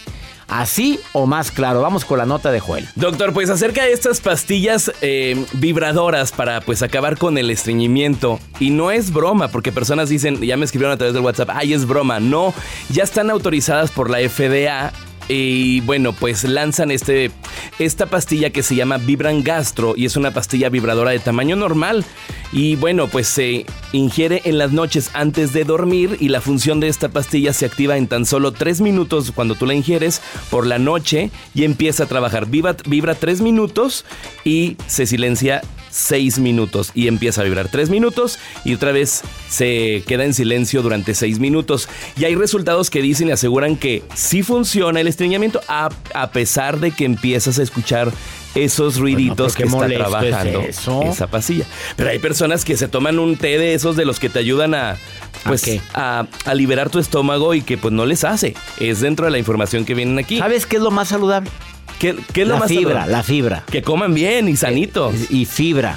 Así 0.49 1.01
o 1.13 1.27
más 1.27 1.51
claro. 1.51 1.81
Vamos 1.81 2.05
con 2.05 2.19
la 2.19 2.27
nota 2.27 2.53
de 2.53 2.61
Joel. 2.61 2.89
Doctor, 2.95 3.33
pues 3.33 3.51
acerca 3.51 3.83
de 3.85 3.93
estas 3.93 4.21
pastillas 4.21 4.93
eh, 5.01 5.45
vibradoras 5.55 6.31
para 6.31 6.61
pues 6.61 6.83
acabar 6.83 7.19
con 7.19 7.37
el 7.37 7.51
estreñimiento. 7.51 8.39
Y 8.61 8.71
no 8.71 8.91
es 8.91 9.13
broma, 9.13 9.49
porque 9.49 9.73
personas 9.73 10.09
dicen, 10.09 10.41
ya 10.41 10.57
me 10.57 10.65
escribieron 10.65 10.95
a 10.95 10.97
través 10.97 11.15
del 11.15 11.25
WhatsApp, 11.25 11.51
ay, 11.53 11.73
es 11.73 11.87
broma. 11.87 12.21
No, 12.21 12.55
ya 12.91 13.03
están 13.03 13.31
autorizadas 13.31 13.91
por 13.91 14.09
la 14.09 14.19
FDA 14.19 14.93
y 15.29 15.81
bueno, 15.81 16.13
pues 16.13 16.45
lanzan 16.45 16.91
este, 16.91 17.31
esta 17.79 18.07
pastilla 18.07 18.51
que 18.51 18.63
se 18.63 18.77
llama 18.77 18.99
Vibran 18.99 19.43
Gastro 19.43 19.95
y 19.97 20.07
es 20.07 20.17
una 20.17 20.33
pastilla 20.33 20.69
vibradora 20.69 21.11
de 21.11 21.19
tamaño 21.19 21.57
normal. 21.57 22.05
Y 22.53 22.77
bueno, 22.77 23.09
pues 23.09 23.27
se 23.27 23.67
ingiere 23.93 24.43
en 24.45 24.59
las 24.59 24.73
noches 24.73 25.11
antes 25.15 25.53
de 25.53 25.65
dormir 25.65 26.17
y 26.21 26.29
la 26.29 26.41
función 26.41 26.79
de 26.81 26.89
esta 26.89 27.09
pastilla 27.09 27.53
se 27.53 27.67
activa 27.67 27.97
en 27.97 28.07
tan 28.07 28.25
solo 28.25 28.53
3 28.53 28.81
minutos 28.81 29.33
cuando 29.33 29.57
tú 29.57 29.67
la 29.67 29.75
ingieres 29.75 30.23
por 30.49 30.67
la 30.67 30.79
noche 30.79 31.31
y 31.55 31.65
empieza 31.65 32.05
a 32.05 32.07
trabajar. 32.07 32.47
Vibra, 32.47 32.77
vibra 32.87 33.15
3 33.15 33.41
minutos 33.41 34.05
y 34.45 34.77
se 34.87 35.07
silencia 35.07 35.61
6 35.91 36.39
minutos 36.39 36.93
y 36.95 37.09
empieza 37.09 37.41
a 37.41 37.45
vibrar 37.45 37.69
3 37.69 37.91
minutos 37.91 38.39
y 38.65 38.75
otra 38.75 38.93
vez 38.93 39.23
se 39.49 40.05
queda 40.07 40.25
en 40.25 40.35
silencio 40.35 40.83
durante 40.83 41.15
6 41.15 41.39
minutos. 41.41 41.89
Y 42.17 42.25
hay 42.25 42.35
resultados 42.35 42.91
que 42.91 43.03
dicen 43.03 43.29
y 43.29 43.33
aseguran 43.33 43.77
que 43.77 44.03
sí 44.15 44.43
funciona 44.43 45.01
el 45.01 45.09
estreñimiento 45.17 45.61
a, 45.67 45.89
a 46.15 46.31
pesar 46.31 46.79
de 46.79 46.91
que 46.91 47.05
empiezas 47.05 47.59
a 47.59 47.63
escuchar 47.63 48.13
esos 48.55 48.97
ruiditos 48.99 49.55
que 49.55 49.65
está 49.65 49.87
trabajando 49.87 50.61
esa 50.61 51.27
pastilla. 51.27 51.65
Pero 51.97 52.11
hay 52.11 52.19
personas 52.19 52.65
que 52.65 52.77
se 52.77 52.89
toman 52.89 53.19
un 53.19 53.37
té 53.37 53.59
de 53.59 53.75
esos 53.75 53.97
de 53.97 54.05
los 54.05 54.19
que 54.19 54.29
te 54.29 54.39
ayudan 54.39 54.75
a 54.75 54.97
pues 55.45 55.65
¿A, 55.95 56.27
a, 56.45 56.55
liberar 56.55 56.91
tu 56.91 56.99
estómago 56.99 57.55
y 57.55 57.63
que 57.63 57.79
pues 57.79 57.93
no 57.93 58.05
les 58.05 58.25
hace. 58.25 58.55
Es 58.81 59.01
dentro 59.01 59.27
de 59.27 59.33
la 59.33 59.39
información 59.39 59.85
que 59.85 59.95
vienen 59.95 60.19
aquí. 60.19 60.39
¿Sabes 60.39 60.67
qué 60.67 60.77
es 60.77 60.83
lo 60.83 60.91
más 60.91 61.09
saludable? 61.09 61.51
¿Qué, 61.99 62.11
es 62.11 62.49
la 62.49 62.55
lo 62.55 62.59
más 62.59 62.69
fibra, 62.69 63.07
la 63.07 63.23
fibra. 63.23 63.65
Que 63.71 63.83
coman 63.83 64.13
bien 64.13 64.49
y 64.49 64.57
sanito. 64.57 65.13
Y, 65.31 65.45
fibra. 65.45 65.97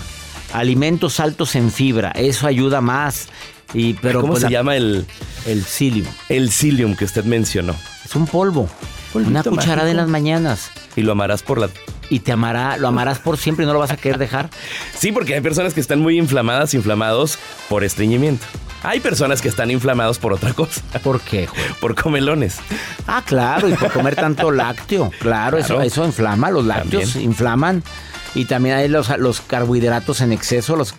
Alimentos 0.54 1.20
altos 1.20 1.56
en 1.56 1.72
fibra. 1.72 2.12
Eso 2.12 2.48
ayuda 2.48 2.80
más. 2.80 3.28
Y, 3.74 3.94
pero 3.96 4.22
¿Cómo 4.22 4.34
pues 4.34 4.44
se 4.44 4.50
llama 4.50 4.76
el...? 4.76 5.06
El 5.46 5.64
psyllium. 5.64 6.08
El 6.28 6.52
psyllium 6.52 6.96
que 6.96 7.06
usted 7.06 7.24
mencionó. 7.24 7.76
Es 8.06 8.16
un 8.16 8.28
polvo. 8.28 8.70
Una 9.14 9.44
cucharada 9.44 9.90
en 9.90 9.98
las 9.98 10.08
mañanas. 10.08 10.72
Y 10.96 11.02
lo 11.02 11.14
amarás 11.14 11.44
por 11.44 11.60
la 11.60 11.70
y 12.10 12.22
te 12.22 12.32
amará, 12.32 12.78
lo 12.78 12.88
amarás 12.88 13.20
por 13.20 13.38
siempre 13.38 13.64
y 13.64 13.68
no 13.68 13.74
lo 13.74 13.80
vas 13.80 13.92
a 13.92 13.98
querer 13.98 14.18
dejar. 14.18 14.50
Sí, 14.98 15.14
porque 15.14 15.34
hay 15.36 15.42
personas 15.42 15.74
que 15.74 15.80
están 15.80 16.02
muy 16.02 16.18
inflamadas, 16.18 16.74
inflamados 16.74 17.40
por 17.70 17.86
estreñimiento. 17.86 18.46
Hay 18.84 19.00
personas 19.00 19.42
que 19.42 19.48
están 19.48 19.72
inflamados 19.72 20.20
por 20.20 20.34
otra 20.34 20.54
cosa. 20.54 20.82
¿Por 21.04 21.22
qué? 21.22 21.48
Por 21.80 21.96
comelones. 21.96 22.58
Ah, 23.08 23.24
claro, 23.26 23.70
y 23.70 23.74
por 23.74 23.92
comer 23.92 24.16
tanto 24.16 24.52
lácteo. 24.52 25.12
Claro, 25.20 25.58
Eso, 25.58 25.82
eso 25.82 26.06
inflama, 26.06 26.50
los 26.52 26.66
lácteos 26.66 27.16
inflaman. 27.16 27.84
Y 28.36 28.46
también 28.46 28.76
hay 28.76 28.88
los, 28.90 29.10
los 29.18 29.42
carbohidratos 29.42 30.22
en 30.22 30.34
exceso, 30.34 30.76
los 30.76 30.96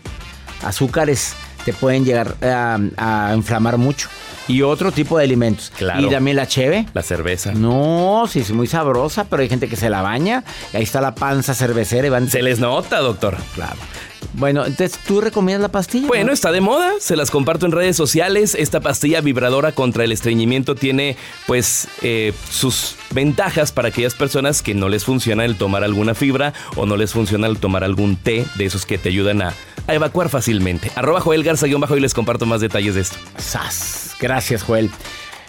azúcares 0.62 1.34
te 1.64 1.72
pueden 1.72 2.04
llegar 2.04 2.36
a 2.42 3.32
inflamar 3.34 3.78
mucho 3.78 4.08
y 4.50 4.62
otro 4.62 4.90
tipo 4.90 5.16
de 5.16 5.24
alimentos. 5.24 5.72
Claro. 5.76 6.06
Y 6.06 6.10
también 6.10 6.36
la 6.36 6.46
cheve. 6.46 6.86
La 6.92 7.02
cerveza. 7.02 7.52
No, 7.52 8.24
sí, 8.28 8.40
es 8.40 8.50
muy 8.50 8.66
sabrosa, 8.66 9.24
pero 9.24 9.42
hay 9.42 9.48
gente 9.48 9.68
que 9.68 9.76
se 9.76 9.88
la 9.88 10.02
baña. 10.02 10.44
Y 10.72 10.78
ahí 10.78 10.82
está 10.82 11.00
la 11.00 11.14
panza 11.14 11.54
cervecera 11.54 12.06
y 12.06 12.10
van... 12.10 12.28
Se 12.28 12.42
les 12.42 12.58
nota, 12.58 12.98
doctor. 12.98 13.36
Claro. 13.54 13.76
Bueno, 14.34 14.64
entonces, 14.64 14.98
¿tú 15.06 15.20
recomiendas 15.20 15.62
la 15.62 15.72
pastilla? 15.72 16.06
Bueno, 16.06 16.32
está 16.32 16.52
de 16.52 16.60
moda, 16.60 16.92
se 17.00 17.16
las 17.16 17.30
comparto 17.30 17.66
en 17.66 17.72
redes 17.72 17.96
sociales. 17.96 18.54
Esta 18.54 18.80
pastilla 18.80 19.20
vibradora 19.20 19.72
contra 19.72 20.04
el 20.04 20.12
estreñimiento 20.12 20.74
tiene, 20.74 21.16
pues, 21.46 21.88
eh, 22.02 22.32
sus 22.50 22.96
ventajas 23.10 23.72
para 23.72 23.88
aquellas 23.88 24.14
personas 24.14 24.62
que 24.62 24.74
no 24.74 24.88
les 24.88 25.04
funciona 25.04 25.44
el 25.44 25.56
tomar 25.56 25.82
alguna 25.82 26.14
fibra 26.14 26.52
o 26.76 26.86
no 26.86 26.96
les 26.96 27.12
funciona 27.12 27.46
el 27.48 27.58
tomar 27.58 27.82
algún 27.82 28.16
té 28.16 28.46
de 28.56 28.66
esos 28.66 28.86
que 28.86 28.98
te 28.98 29.08
ayudan 29.08 29.42
a, 29.42 29.54
evacuar 29.88 30.28
fácilmente. 30.28 30.90
Arroba 30.94 31.20
Joel 31.20 31.44
Garza-bajo 31.44 31.96
y 31.96 32.00
les 32.00 32.14
comparto 32.14 32.46
más 32.46 32.60
detalles 32.60 32.94
de 32.94 33.02
esto. 33.02 33.16
¡Sas! 33.38 34.16
Gracias, 34.20 34.62
Joel. 34.62 34.90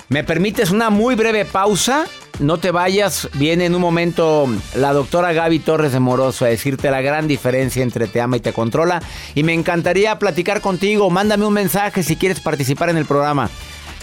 ¿Me 0.10 0.24
permites 0.24 0.72
una 0.72 0.90
muy 0.90 1.16
breve 1.16 1.46
pausa? 1.46 2.06
No 2.40 2.58
te 2.58 2.72
vayas, 2.72 3.30
viene 3.34 3.66
en 3.66 3.76
un 3.76 3.82
momento 3.82 4.48
la 4.76 4.94
doctora 4.94 5.32
Gaby 5.32 5.60
Torres 5.60 5.94
de 5.94 6.00
Moroso 6.00 6.44
a 6.44 6.50
decirte 6.50 6.90
la 6.90 7.02
gran 7.02 7.28
diferencia 7.28 7.84
entre 7.84 8.08
te 8.08 8.20
ama 8.20 8.38
y 8.38 8.40
te 8.40 8.52
controla. 8.52 9.02
Y 9.36 9.44
me 9.44 9.54
encantaría 9.54 10.18
platicar 10.18 10.60
contigo. 10.60 11.10
Mándame 11.10 11.46
un 11.46 11.54
mensaje 11.54 12.04
si 12.04 12.16
quieres 12.16 12.40
participar 12.40 12.90
en 12.90 12.98
el 12.98 13.06
programa. 13.06 13.50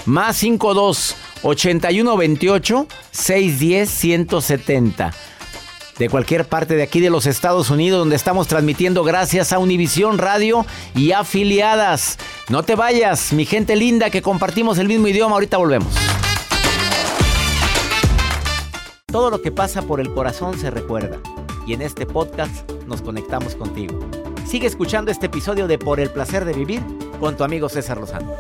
Más 0.07 0.37
52 0.37 1.17
81 1.43 2.17
28 2.17 2.87
610 3.11 3.91
170 3.91 5.13
de 5.99 6.09
cualquier 6.09 6.45
parte 6.45 6.77
de 6.77 6.83
aquí 6.83 7.01
de 7.01 7.11
los 7.11 7.27
Estados 7.27 7.71
Unidos, 7.71 7.99
donde 7.99 8.17
estamos 8.17 8.47
transmitiendo 8.47 9.05
gracias 9.05 9.53
a 9.53 9.59
Univisión 9.59 10.19
Radio 10.19 10.65
y 10.95 11.13
afiliadas. 11.13 12.19
No 12.49 12.63
te 12.63 12.77
vayas, 12.77 13.33
mi 13.33 13.45
gente 13.45 13.77
linda, 13.77 14.11
que 14.11 14.23
compartimos 14.23 14.79
el 14.79 14.89
mismo 14.89 15.09
idioma. 15.09 15.35
Ahorita 15.35 15.57
volvemos. 15.57 15.93
Todo 19.07 19.31
lo 19.31 19.43
que 19.43 19.51
pasa 19.51 19.83
por 19.83 20.01
el 20.01 20.13
corazón 20.13 20.59
se 20.59 20.71
recuerda 20.71 21.19
y 21.67 21.73
en 21.73 21.83
este 21.83 22.07
podcast 22.07 22.71
nos 22.87 23.03
conectamos 23.03 23.55
contigo. 23.55 23.99
Sigue 24.47 24.67
escuchando 24.67 25.11
este 25.11 25.27
episodio 25.27 25.67
de 25.67 25.79
Por 25.79 26.01
el 26.01 26.11
placer 26.11 26.45
de 26.45 26.53
vivir 26.53 26.83
con 27.21 27.37
tu 27.37 27.45
amigo 27.45 27.69
César 27.69 27.99
Lozano. 27.99 28.33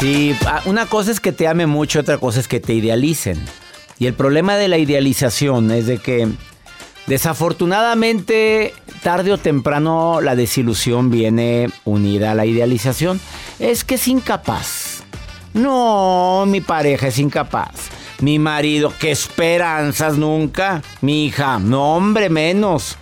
Sí, 0.00 0.34
ah, 0.46 0.62
una 0.64 0.86
cosa 0.86 1.10
es 1.10 1.20
que 1.20 1.30
te 1.30 1.46
ame 1.46 1.66
mucho, 1.66 2.00
otra 2.00 2.18
cosa 2.18 2.40
es 2.40 2.48
que 2.48 2.58
te 2.58 2.72
idealicen. 2.72 3.38
Y 3.98 4.06
el 4.06 4.14
problema 4.14 4.56
de 4.56 4.68
la 4.68 4.78
idealización 4.78 5.70
es 5.70 5.86
de 5.86 5.98
que 5.98 6.26
Desafortunadamente, 7.10 8.72
tarde 9.02 9.32
o 9.32 9.38
temprano 9.38 10.20
la 10.20 10.36
desilusión 10.36 11.10
viene 11.10 11.68
unida 11.84 12.30
a 12.30 12.34
la 12.36 12.46
idealización. 12.46 13.20
Es 13.58 13.82
que 13.82 13.96
es 13.96 14.06
incapaz. 14.06 15.02
No, 15.52 16.44
mi 16.46 16.60
pareja 16.60 17.08
es 17.08 17.18
incapaz. 17.18 17.88
Mi 18.20 18.38
marido, 18.38 18.92
qué 19.00 19.10
esperanzas 19.10 20.18
nunca. 20.18 20.82
Mi 21.00 21.26
hija, 21.26 21.58
no 21.58 21.96
hombre, 21.96 22.30
menos. 22.30 22.96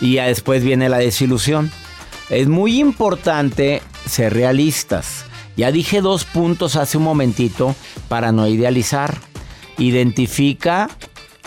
Y 0.00 0.14
ya 0.14 0.26
después 0.26 0.64
viene 0.64 0.88
la 0.88 0.98
desilusión. 0.98 1.70
Es 2.30 2.48
muy 2.48 2.80
importante 2.80 3.82
ser 4.04 4.34
realistas. 4.34 5.26
Ya 5.56 5.70
dije 5.70 6.00
dos 6.00 6.24
puntos 6.24 6.76
hace 6.76 6.98
un 6.98 7.04
momentito 7.04 7.74
para 8.08 8.32
no 8.32 8.46
idealizar. 8.48 9.16
Identifica 9.78 10.90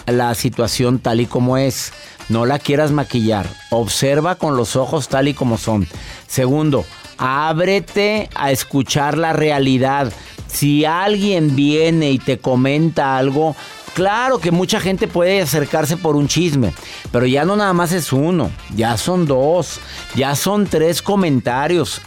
la 0.06 0.34
situación 0.36 1.00
tal 1.00 1.22
y 1.22 1.26
como 1.26 1.58
es. 1.58 1.92
No 2.30 2.46
la 2.46 2.60
quieras 2.60 2.92
maquillar. 2.92 3.48
Observa 3.70 4.36
con 4.36 4.58
los 4.58 4.76
ojos 4.76 5.08
tal 5.08 5.28
y 5.28 5.34
como 5.34 5.58
son. 5.58 5.88
Segundo, 6.28 6.86
ábrete 7.18 8.30
a 8.36 8.52
escuchar 8.52 9.18
la 9.18 9.34
realidad. 9.34 10.12
Si 10.48 10.86
alguien 10.86 11.56
viene 11.56 12.12
y 12.12 12.20
te 12.20 12.40
comenta 12.40 13.18
algo, 13.18 13.56
claro 13.94 14.40
que 14.40 14.52
mucha 14.52 14.80
gente 14.80 15.08
puede 15.08 15.42
acercarse 15.42 15.98
por 15.98 16.16
un 16.16 16.28
chisme, 16.28 16.74
pero 17.12 17.26
ya 17.26 17.44
no 17.46 17.56
nada 17.56 17.74
más 17.74 17.92
es 17.92 18.14
uno, 18.14 18.50
ya 18.76 18.98
son 18.98 19.26
dos, 19.26 19.80
ya 20.16 20.36
son 20.36 20.66
tres 20.66 21.02
comentarios. 21.02 22.02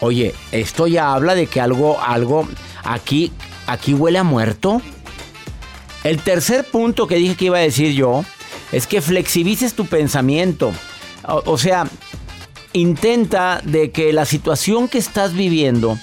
Oye, 0.00 0.34
esto 0.52 0.86
ya 0.86 1.12
habla 1.12 1.34
de 1.34 1.46
que 1.46 1.60
algo, 1.60 2.00
algo, 2.00 2.48
aquí, 2.84 3.32
aquí 3.66 3.94
huele 3.94 4.18
a 4.18 4.24
muerto. 4.24 4.80
El 6.04 6.20
tercer 6.22 6.64
punto 6.64 7.06
que 7.06 7.16
dije 7.16 7.34
que 7.34 7.46
iba 7.46 7.58
a 7.58 7.62
decir 7.62 7.92
yo 7.92 8.24
es 8.72 8.86
que 8.86 9.00
flexibilices 9.00 9.74
tu 9.74 9.86
pensamiento. 9.86 10.72
O, 11.24 11.58
sea, 11.58 11.86
intenta 12.72 13.60
de 13.64 13.90
que 13.90 14.12
la 14.12 14.24
situación 14.24 14.88
que 14.88 14.98
estás 14.98 15.34
viviendo 15.34 15.98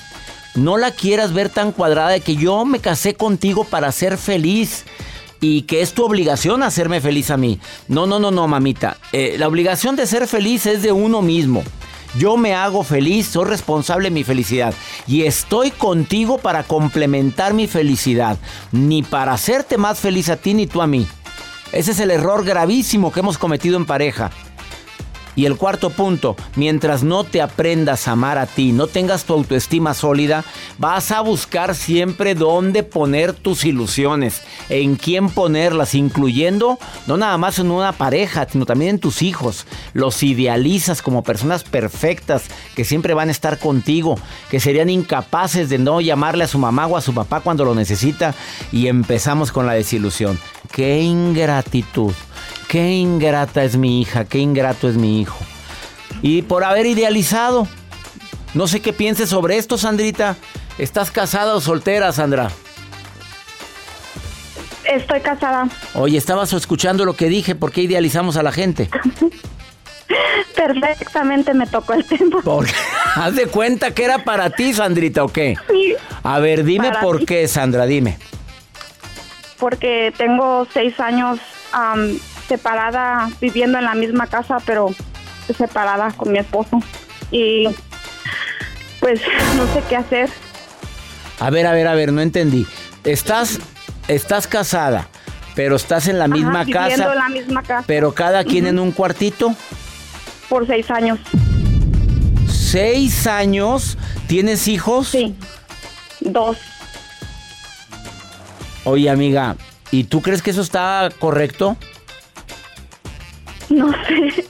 no 0.55 0.77
la 0.77 0.91
quieras 0.91 1.33
ver 1.33 1.49
tan 1.49 1.71
cuadrada 1.71 2.09
de 2.09 2.21
que 2.21 2.35
yo 2.35 2.65
me 2.65 2.79
casé 2.79 3.15
contigo 3.15 3.63
para 3.63 3.91
ser 3.91 4.17
feliz 4.17 4.85
y 5.41 5.63
que 5.63 5.81
es 5.81 5.93
tu 5.93 6.03
obligación 6.03 6.63
hacerme 6.63 7.01
feliz 7.01 7.31
a 7.31 7.37
mí. 7.37 7.59
No, 7.87 8.05
no, 8.05 8.19
no, 8.19 8.31
no, 8.31 8.47
mamita. 8.47 8.97
Eh, 9.11 9.35
la 9.37 9.47
obligación 9.47 9.95
de 9.95 10.05
ser 10.05 10.27
feliz 10.27 10.65
es 10.65 10.81
de 10.81 10.91
uno 10.91 11.21
mismo. 11.21 11.63
Yo 12.17 12.37
me 12.37 12.53
hago 12.55 12.83
feliz, 12.83 13.27
soy 13.27 13.45
responsable 13.45 14.05
de 14.05 14.13
mi 14.13 14.23
felicidad. 14.23 14.73
Y 15.05 15.23
estoy 15.23 15.71
contigo 15.71 16.37
para 16.37 16.63
complementar 16.63 17.53
mi 17.53 17.67
felicidad. 17.67 18.37
Ni 18.71 19.03
para 19.03 19.33
hacerte 19.33 19.77
más 19.77 19.99
feliz 19.99 20.29
a 20.29 20.37
ti 20.37 20.53
ni 20.53 20.65
tú 20.65 20.81
a 20.81 20.87
mí. 20.87 21.05
Ese 21.73 21.91
es 21.91 21.99
el 21.99 22.11
error 22.11 22.45
gravísimo 22.45 23.11
que 23.11 23.19
hemos 23.19 23.37
cometido 23.37 23.75
en 23.75 23.85
pareja. 23.85 24.31
Y 25.35 25.45
el 25.45 25.57
cuarto 25.57 25.89
punto, 25.89 26.35
mientras 26.55 27.03
no 27.03 27.23
te 27.23 27.41
aprendas 27.41 28.07
a 28.07 28.11
amar 28.11 28.37
a 28.37 28.45
ti, 28.45 28.71
no 28.71 28.87
tengas 28.87 29.25
tu 29.25 29.33
autoestima 29.33 29.93
sólida, 29.93 30.45
vas 30.77 31.11
a 31.11 31.21
buscar 31.21 31.75
siempre 31.75 32.35
dónde 32.35 32.83
poner 32.83 33.33
tus 33.33 33.65
ilusiones, 33.65 34.41
en 34.69 34.95
quién 34.95 35.29
ponerlas, 35.29 35.93
incluyendo 35.93 36.79
no 37.07 37.17
nada 37.17 37.37
más 37.37 37.59
en 37.59 37.71
una 37.71 37.91
pareja, 37.91 38.47
sino 38.49 38.65
también 38.65 38.91
en 38.91 38.99
tus 38.99 39.21
hijos. 39.21 39.65
Los 39.93 40.23
idealizas 40.23 41.01
como 41.01 41.23
personas 41.23 41.63
perfectas 41.63 42.45
que 42.75 42.85
siempre 42.85 43.13
van 43.13 43.29
a 43.29 43.31
estar 43.31 43.59
contigo, 43.59 44.17
que 44.49 44.59
serían 44.59 44.89
incapaces 44.89 45.69
de 45.69 45.77
no 45.77 46.01
llamarle 46.01 46.45
a 46.45 46.47
su 46.47 46.57
mamá 46.57 46.87
o 46.87 46.97
a 46.97 47.01
su 47.01 47.13
papá 47.13 47.41
cuando 47.41 47.65
lo 47.65 47.75
necesita 47.75 48.33
y 48.71 48.87
empezamos 48.87 49.51
con 49.51 49.65
la 49.65 49.73
desilusión. 49.73 50.39
¡Qué 50.71 51.01
ingratitud! 51.01 52.13
Qué 52.75 52.91
ingrata 52.91 53.63
es 53.63 53.77
mi 53.77 54.01
hija, 54.01 54.25
qué 54.25 54.39
ingrato 54.39 54.89
es 54.89 54.97
mi 54.97 55.21
hijo. 55.21 55.37
Y 56.21 56.41
por 56.41 56.65
haber 56.65 56.85
idealizado, 56.85 57.69
No 58.53 58.67
sé 58.67 58.81
qué 58.81 58.91
pienses 58.91 59.29
sobre 59.29 59.55
esto, 59.55 59.77
Sandrita. 59.77 60.35
¿Estás 60.77 61.09
casada 61.09 61.55
o 61.55 61.61
soltera, 61.61 62.11
Sandra? 62.11 62.49
Estoy 64.83 65.21
casada. 65.21 65.69
Oye, 65.93 66.17
estabas 66.17 66.51
escuchando 66.51 67.05
lo 67.05 67.13
que 67.13 67.29
dije, 67.29 67.55
¿por 67.55 67.71
qué 67.71 67.83
idealizamos 67.83 68.35
a 68.35 68.43
la 68.43 68.51
gente? 68.51 68.89
Perfectamente 70.55 71.53
me 71.53 71.67
tocó 71.67 71.93
el 71.93 72.03
tiempo. 72.03 72.41
haz 73.15 73.35
de 73.35 73.47
cuenta 73.47 73.93
que 73.93 74.03
era 74.03 74.25
para 74.25 74.49
ti, 74.49 74.73
Sandrita, 74.73 75.23
¿o 75.23 75.29
qué? 75.29 75.55
Sí. 75.69 75.95
A 76.23 76.39
ver, 76.39 76.65
dime 76.65 76.91
por 77.01 77.25
qué, 77.25 77.47
Sandra, 77.47 77.85
dime. 77.85 78.17
Porque 79.59 80.13
tengo 80.17 80.67
seis 80.73 80.99
años 80.99 81.39
separada, 82.47 83.29
viviendo 83.41 83.77
en 83.77 83.85
la 83.85 83.95
misma 83.95 84.27
casa, 84.27 84.57
pero 84.65 84.93
separada 85.57 86.11
con 86.11 86.31
mi 86.31 86.39
esposo. 86.39 86.79
Y 87.31 87.67
pues 88.99 89.21
no 89.55 89.65
sé 89.73 89.83
qué 89.89 89.95
hacer. 89.95 90.29
A 91.39 91.49
ver, 91.49 91.67
a 91.67 91.73
ver, 91.73 91.87
a 91.87 91.95
ver, 91.95 92.13
no 92.13 92.21
entendí. 92.21 92.65
Estás, 93.03 93.59
estás 94.07 94.47
casada, 94.47 95.07
pero 95.53 95.75
estás 95.75 96.07
en 96.07 96.17
la 96.19 96.27
misma 96.27 96.65
casa. 96.65 97.11
en 97.11 97.15
la 97.15 97.29
misma 97.29 97.61
casa. 97.61 97.83
Pero 97.87 98.13
cada 98.13 98.43
quien 98.43 98.67
en 98.67 98.79
un 98.79 98.91
cuartito. 98.91 99.53
Por 100.49 100.65
seis 100.67 100.89
años. 100.89 101.19
¿Seis 102.47 103.27
años? 103.27 103.97
¿Tienes 104.27 104.67
hijos? 104.67 105.09
Sí. 105.09 105.35
Dos. 106.21 106.57
Oye, 108.85 109.09
amiga, 109.09 109.55
¿y 109.91 110.05
tú 110.05 110.21
crees 110.21 110.41
que 110.41 110.51
eso 110.51 110.61
está 110.61 111.09
correcto? 111.19 111.77
No 113.69 113.91
sé. 113.91 114.45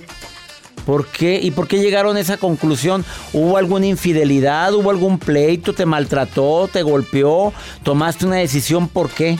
¿Por 0.85 1.07
qué? 1.07 1.39
¿Y 1.41 1.51
por 1.51 1.67
qué 1.67 1.79
llegaron 1.79 2.15
a 2.15 2.19
esa 2.19 2.37
conclusión? 2.37 3.03
¿Hubo 3.33 3.57
alguna 3.57 3.87
infidelidad? 3.87 4.73
¿Hubo 4.73 4.91
algún 4.91 5.17
pleito? 5.17 5.73
¿Te 5.73 5.85
maltrató? 5.85 6.69
¿Te 6.71 6.83
golpeó? 6.83 7.53
¿Tomaste 7.83 8.27
una 8.27 8.35
decisión? 8.35 8.87
¿Por 8.87 9.09
qué? 9.09 9.37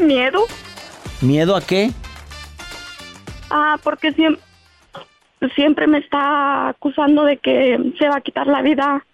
Miedo. 0.00 0.46
¿Miedo 1.20 1.54
a 1.54 1.60
qué? 1.60 1.92
Ah, 3.50 3.78
porque 3.84 4.12
siempre, 4.12 4.42
siempre 5.54 5.86
me 5.86 5.98
está 5.98 6.70
acusando 6.70 7.24
de 7.24 7.36
que 7.36 7.78
se 7.96 8.08
va 8.08 8.16
a 8.16 8.20
quitar 8.22 8.48
la 8.48 8.60
vida. 8.62 9.04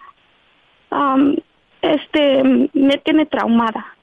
este, 1.83 2.71
me 2.73 2.97
tiene 3.05 3.27
traumada. 3.27 3.98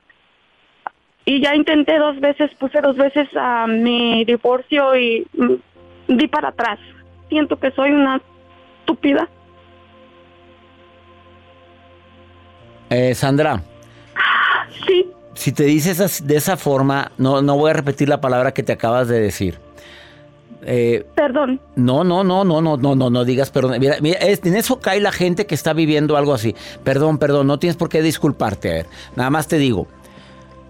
Y 1.26 1.42
ya 1.42 1.56
intenté 1.56 1.98
dos 1.98 2.20
veces, 2.20 2.52
puse 2.60 2.80
dos 2.82 2.96
veces 2.96 3.28
a 3.36 3.66
mi 3.68 4.24
divorcio 4.26 4.96
y 4.96 5.26
di 6.08 6.28
para 6.28 6.50
atrás. 6.50 6.80
Siento 7.30 7.58
que 7.58 7.72
soy 7.72 7.92
una 7.92 8.22
estúpida. 8.80 9.28
Eh, 12.92 13.16
Sandra. 13.16 13.64
Sí. 14.88 15.08
Si 15.34 15.52
te 15.52 15.64
dices 15.64 16.26
de 16.26 16.36
esa 16.36 16.58
forma, 16.58 17.12
no, 17.18 17.42
no 17.42 17.58
voy 17.58 17.72
a 17.72 17.74
repetir 17.74 18.08
la 18.08 18.22
palabra 18.22 18.54
que 18.54 18.62
te 18.62 18.74
acabas 18.74 19.08
de 19.08 19.20
decir. 19.20 19.58
Eh, 20.68 21.06
perdón. 21.16 21.60
No, 21.76 22.04
no, 22.04 22.24
no, 22.24 22.44
no, 22.44 22.62
no, 22.62 22.78
no, 22.78 22.96
no, 22.96 23.10
no 23.10 23.26
digas 23.26 23.52
perdón. 23.52 23.80
Mira, 23.80 23.98
mira 24.02 24.20
en 24.22 24.56
eso 24.56 24.80
cae 24.80 25.00
la 25.00 25.12
gente 25.12 25.46
que 25.46 25.56
está 25.56 25.74
viviendo 25.74 26.18
algo 26.18 26.34
así. 26.34 26.56
Perdón, 26.84 27.18
perdón, 27.18 27.48
no 27.48 27.60
tienes 27.60 27.78
por 27.78 27.90
qué 27.90 28.02
disculparte. 28.02 28.70
A 28.70 28.74
ver, 28.74 28.86
nada 29.16 29.30
más 29.30 29.48
te 29.48 29.58
digo, 29.58 29.88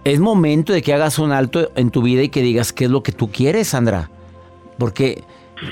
es 0.05 0.19
momento 0.19 0.71
de 0.71 0.83
que 0.83 0.93
hagas 0.93 1.17
un 1.17 1.31
alto 1.31 1.71
en 1.75 1.89
tu 1.89 2.03
vida 2.03 2.21
y 2.21 2.29
que 2.29 2.43
digas 2.43 2.71
qué 2.71 2.85
es 2.85 2.91
lo 2.91 3.01
que 3.01 3.11
tú 3.11 3.31
quieres, 3.31 3.69
Sandra. 3.69 4.11
Porque, 4.77 5.23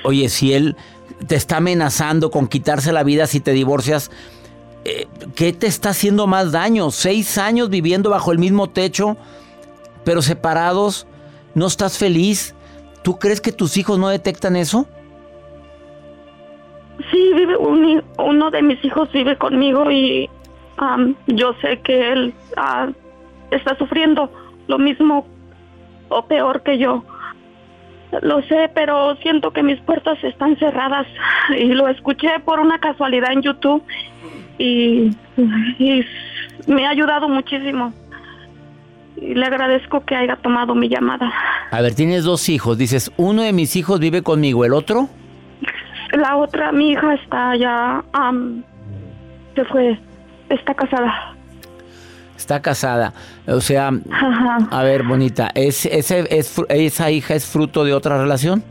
oye, 0.03 0.27
si 0.27 0.53
él 0.53 0.75
te 1.27 1.35
está 1.35 1.57
amenazando 1.57 2.31
con 2.31 2.47
quitarse 2.47 2.91
la 2.91 3.03
vida 3.03 3.27
si 3.27 3.39
te 3.39 3.51
divorcias, 3.51 4.09
eh, 4.85 5.07
¿qué 5.35 5.53
te 5.53 5.67
está 5.67 5.89
haciendo 5.89 6.25
más 6.25 6.51
daño? 6.51 6.89
Seis 6.89 7.37
años 7.37 7.69
viviendo 7.69 8.09
bajo 8.09 8.31
el 8.31 8.39
mismo 8.39 8.69
techo, 8.69 9.17
pero 10.03 10.23
separados, 10.23 11.05
¿no 11.53 11.67
estás 11.67 11.99
feliz? 11.99 12.55
¿Tú 13.03 13.19
crees 13.19 13.39
que 13.39 13.51
tus 13.51 13.77
hijos 13.77 13.99
no 13.99 14.09
detectan 14.09 14.55
eso? 14.55 14.87
Sí, 17.11 17.33
vive 17.35 17.55
uno 18.17 18.49
de 18.49 18.61
mis 18.63 18.83
hijos 18.83 19.11
vive 19.11 19.37
conmigo 19.37 19.91
y 19.91 20.27
yo 21.27 21.53
sé 21.61 21.79
que 21.81 22.11
él 22.11 22.33
está 23.55 23.77
sufriendo 23.77 24.31
lo 24.67 24.77
mismo 24.77 25.25
o 26.09 26.25
peor 26.25 26.63
que 26.63 26.77
yo. 26.77 27.03
Lo 28.21 28.43
sé, 28.43 28.69
pero 28.75 29.15
siento 29.17 29.51
que 29.51 29.63
mis 29.63 29.79
puertas 29.81 30.23
están 30.23 30.55
cerradas 30.57 31.07
y 31.57 31.65
lo 31.65 31.87
escuché 31.87 32.39
por 32.45 32.59
una 32.59 32.79
casualidad 32.79 33.31
en 33.31 33.41
YouTube 33.41 33.83
y, 34.59 35.11
me 36.67 36.85
ha 36.85 36.91
ayudado 36.91 37.27
muchísimo. 37.27 37.91
Y 39.17 39.33
le 39.33 39.45
agradezco 39.45 40.05
que 40.05 40.15
haya 40.15 40.35
tomado 40.37 40.75
mi 40.75 40.89
llamada. 40.89 41.31
A 41.71 41.81
ver, 41.81 41.95
tienes 41.95 42.23
dos 42.23 42.49
hijos. 42.49 42.77
Dices, 42.77 43.11
uno 43.17 43.41
de 43.41 43.53
mis 43.53 43.75
hijos 43.75 43.99
vive 43.99 44.21
conmigo, 44.21 44.63
¿el 44.63 44.73
otro? 44.73 45.09
La 46.11 46.37
otra, 46.37 46.71
mi 46.71 46.91
hija 46.91 47.15
está 47.15 47.55
ya, 47.55 48.03
se 49.55 49.65
fue, 49.65 49.99
está 50.49 50.73
casada. 50.75 51.32
Está 52.37 52.61
casada. 52.61 53.13
O 53.47 53.61
sea, 53.61 53.91
a 54.71 54.83
ver, 54.83 55.03
bonita, 55.03 55.51
¿es, 55.53 55.85
ese, 55.85 56.27
es, 56.29 56.61
¿esa 56.69 57.11
hija 57.11 57.35
es 57.35 57.45
fruto 57.45 57.83
de 57.83 57.93
otra 57.93 58.17
relación? 58.17 58.63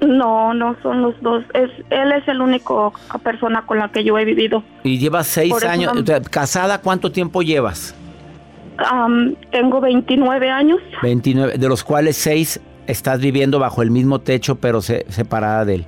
No, 0.00 0.54
no 0.54 0.76
son 0.82 1.02
los 1.02 1.20
dos. 1.20 1.44
Es, 1.52 1.70
él 1.90 2.12
es 2.12 2.26
el 2.26 2.40
único 2.40 2.94
persona 3.22 3.66
con 3.66 3.78
la 3.78 3.90
que 3.90 4.02
yo 4.02 4.18
he 4.18 4.24
vivido. 4.24 4.62
¿Y 4.82 4.98
llevas 4.98 5.26
seis 5.26 5.62
años? 5.64 5.92
¿Casada 6.30 6.80
cuánto 6.80 7.12
tiempo 7.12 7.42
llevas? 7.42 7.94
tengo 9.50 9.80
29 9.80 10.50
años. 10.50 10.80
29, 11.02 11.58
de 11.58 11.68
los 11.68 11.84
cuales 11.84 12.16
seis 12.16 12.60
estás 12.86 13.20
viviendo 13.20 13.58
bajo 13.58 13.82
el 13.82 13.90
mismo 13.90 14.20
techo, 14.20 14.56
pero 14.56 14.80
separada 14.80 15.66
de 15.66 15.74
él. 15.74 15.86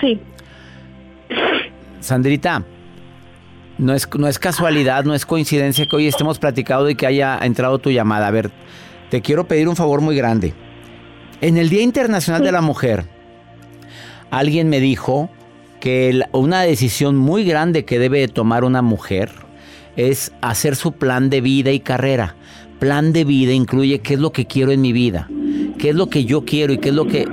Sí. 0.00 0.20
Sandrita, 2.00 2.64
no 3.78 3.94
es, 3.94 4.08
no 4.16 4.28
es 4.28 4.38
casualidad, 4.38 5.04
no 5.04 5.14
es 5.14 5.26
coincidencia 5.26 5.86
que 5.86 5.96
hoy 5.96 6.06
estemos 6.06 6.38
platicando 6.38 6.88
y 6.88 6.94
que 6.94 7.06
haya 7.06 7.38
entrado 7.42 7.78
tu 7.78 7.90
llamada. 7.90 8.28
A 8.28 8.30
ver, 8.30 8.50
te 9.10 9.20
quiero 9.22 9.46
pedir 9.46 9.68
un 9.68 9.76
favor 9.76 10.00
muy 10.00 10.16
grande. 10.16 10.54
En 11.40 11.56
el 11.58 11.68
Día 11.68 11.82
Internacional 11.82 12.42
de 12.42 12.52
la 12.52 12.62
Mujer, 12.62 13.04
alguien 14.30 14.68
me 14.68 14.80
dijo 14.80 15.30
que 15.80 16.22
una 16.32 16.62
decisión 16.62 17.16
muy 17.16 17.44
grande 17.44 17.84
que 17.84 17.98
debe 17.98 18.26
tomar 18.28 18.64
una 18.64 18.82
mujer 18.82 19.32
es 19.96 20.32
hacer 20.40 20.76
su 20.76 20.92
plan 20.92 21.30
de 21.30 21.40
vida 21.40 21.70
y 21.72 21.80
carrera. 21.80 22.36
Plan 22.78 23.12
de 23.12 23.24
vida 23.24 23.52
incluye 23.52 24.00
qué 24.00 24.14
es 24.14 24.20
lo 24.20 24.32
que 24.32 24.46
quiero 24.46 24.72
en 24.72 24.80
mi 24.80 24.92
vida, 24.92 25.28
qué 25.78 25.90
es 25.90 25.94
lo 25.94 26.08
que 26.08 26.24
yo 26.24 26.44
quiero 26.44 26.72
y 26.72 26.78
qué 26.78 26.90
es 26.90 26.94
lo 26.94 27.06
que 27.06 27.26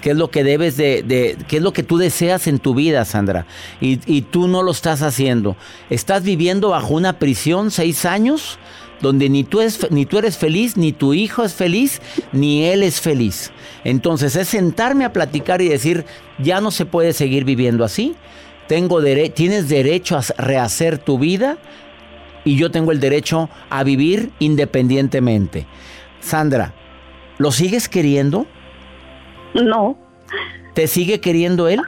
qué 0.00 0.10
es 0.10 0.16
lo 0.16 0.30
que 0.30 0.44
debes 0.44 0.76
de, 0.76 1.36
qué 1.48 1.56
es 1.58 1.62
lo 1.62 1.72
que 1.72 1.82
tú 1.82 1.98
deseas 1.98 2.46
en 2.46 2.58
tu 2.58 2.74
vida, 2.74 3.04
Sandra. 3.04 3.46
Y, 3.80 4.22
tú 4.22 4.48
no 4.48 4.62
lo 4.62 4.72
estás 4.72 5.02
haciendo. 5.02 5.56
Estás 5.88 6.22
viviendo 6.22 6.70
bajo 6.70 6.94
una 6.94 7.18
prisión 7.18 7.70
seis 7.70 8.04
años 8.04 8.58
donde 9.00 9.28
ni 9.30 9.44
tú, 9.44 9.60
ni 9.90 10.04
tú 10.04 10.18
eres 10.18 10.36
feliz, 10.36 10.76
ni 10.76 10.92
tu 10.92 11.14
hijo 11.14 11.42
es 11.42 11.54
feliz, 11.54 12.00
ni 12.32 12.64
él 12.64 12.82
es 12.82 13.00
feliz. 13.00 13.50
Entonces 13.84 14.36
es 14.36 14.48
sentarme 14.48 15.04
a 15.04 15.12
platicar 15.12 15.62
y 15.62 15.68
decir, 15.68 16.04
ya 16.38 16.60
no 16.60 16.70
se 16.70 16.84
puede 16.84 17.12
seguir 17.12 17.44
viviendo 17.44 17.84
así. 17.84 18.14
Tengo 18.68 19.02
tienes 19.34 19.68
derecho 19.68 20.16
a 20.16 20.22
rehacer 20.38 20.98
tu 20.98 21.18
vida 21.18 21.58
y 22.44 22.56
yo 22.56 22.70
tengo 22.70 22.92
el 22.92 23.00
derecho 23.00 23.48
a 23.68 23.82
vivir 23.82 24.30
independientemente. 24.38 25.66
Sandra, 26.20 26.74
¿lo 27.38 27.52
sigues 27.52 27.88
queriendo? 27.88 28.46
No. 29.54 29.96
¿Te 30.74 30.86
sigue 30.86 31.20
queriendo 31.20 31.68
él? 31.68 31.80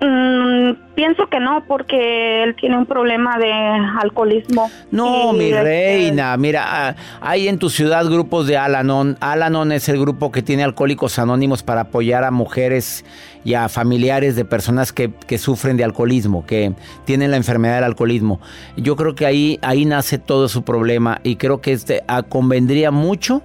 Mm, 0.00 0.74
pienso 0.94 1.28
que 1.28 1.40
no, 1.40 1.64
porque 1.66 2.42
él 2.42 2.54
tiene 2.56 2.76
un 2.76 2.84
problema 2.84 3.38
de 3.38 3.50
alcoholismo. 3.50 4.70
No, 4.90 5.32
mi 5.32 5.44
este, 5.46 5.62
reina, 5.62 6.36
mira, 6.36 6.64
ah, 6.66 6.94
hay 7.20 7.48
en 7.48 7.58
tu 7.58 7.70
ciudad 7.70 8.04
grupos 8.06 8.46
de 8.46 8.58
Alanon. 8.58 9.16
Alanon 9.20 9.72
es 9.72 9.88
el 9.88 9.98
grupo 9.98 10.30
que 10.30 10.42
tiene 10.42 10.62
alcohólicos 10.62 11.18
anónimos 11.18 11.62
para 11.62 11.82
apoyar 11.82 12.24
a 12.24 12.30
mujeres 12.30 13.04
y 13.44 13.54
a 13.54 13.68
familiares 13.68 14.36
de 14.36 14.44
personas 14.44 14.92
que, 14.92 15.10
que 15.26 15.38
sufren 15.38 15.76
de 15.76 15.84
alcoholismo, 15.84 16.44
que 16.44 16.74
tienen 17.04 17.30
la 17.30 17.38
enfermedad 17.38 17.76
del 17.76 17.84
alcoholismo. 17.84 18.40
Yo 18.76 18.96
creo 18.96 19.14
que 19.14 19.24
ahí, 19.24 19.58
ahí 19.62 19.86
nace 19.86 20.18
todo 20.18 20.48
su 20.48 20.64
problema 20.64 21.20
y 21.22 21.36
creo 21.36 21.60
que 21.60 21.72
este, 21.72 22.02
ah, 22.08 22.22
convendría 22.22 22.90
mucho 22.90 23.42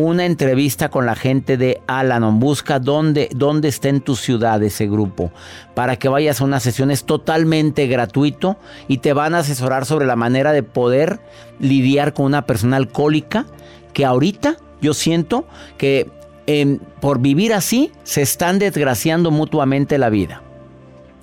una 0.00 0.24
entrevista 0.24 0.88
con 0.88 1.04
la 1.04 1.14
gente 1.14 1.56
de 1.56 1.82
Alanon. 1.86 2.40
Busca 2.40 2.78
dónde, 2.78 3.28
dónde 3.34 3.68
está 3.68 3.88
en 3.88 4.00
tu 4.00 4.16
ciudad 4.16 4.62
ese 4.62 4.86
grupo 4.86 5.30
para 5.74 5.96
que 5.96 6.08
vayas 6.08 6.40
a 6.40 6.44
unas 6.44 6.62
sesiones 6.62 7.04
totalmente 7.04 7.86
gratuito 7.86 8.56
y 8.88 8.98
te 8.98 9.12
van 9.12 9.34
a 9.34 9.38
asesorar 9.40 9.84
sobre 9.84 10.06
la 10.06 10.16
manera 10.16 10.52
de 10.52 10.62
poder 10.62 11.20
lidiar 11.58 12.14
con 12.14 12.26
una 12.26 12.46
persona 12.46 12.78
alcohólica 12.78 13.44
que 13.92 14.06
ahorita 14.06 14.56
yo 14.80 14.94
siento 14.94 15.46
que 15.76 16.10
em, 16.46 16.78
por 17.00 17.20
vivir 17.20 17.52
así 17.52 17.92
se 18.02 18.22
están 18.22 18.58
desgraciando 18.58 19.30
mutuamente 19.30 19.98
la 19.98 20.08
vida. 20.08 20.42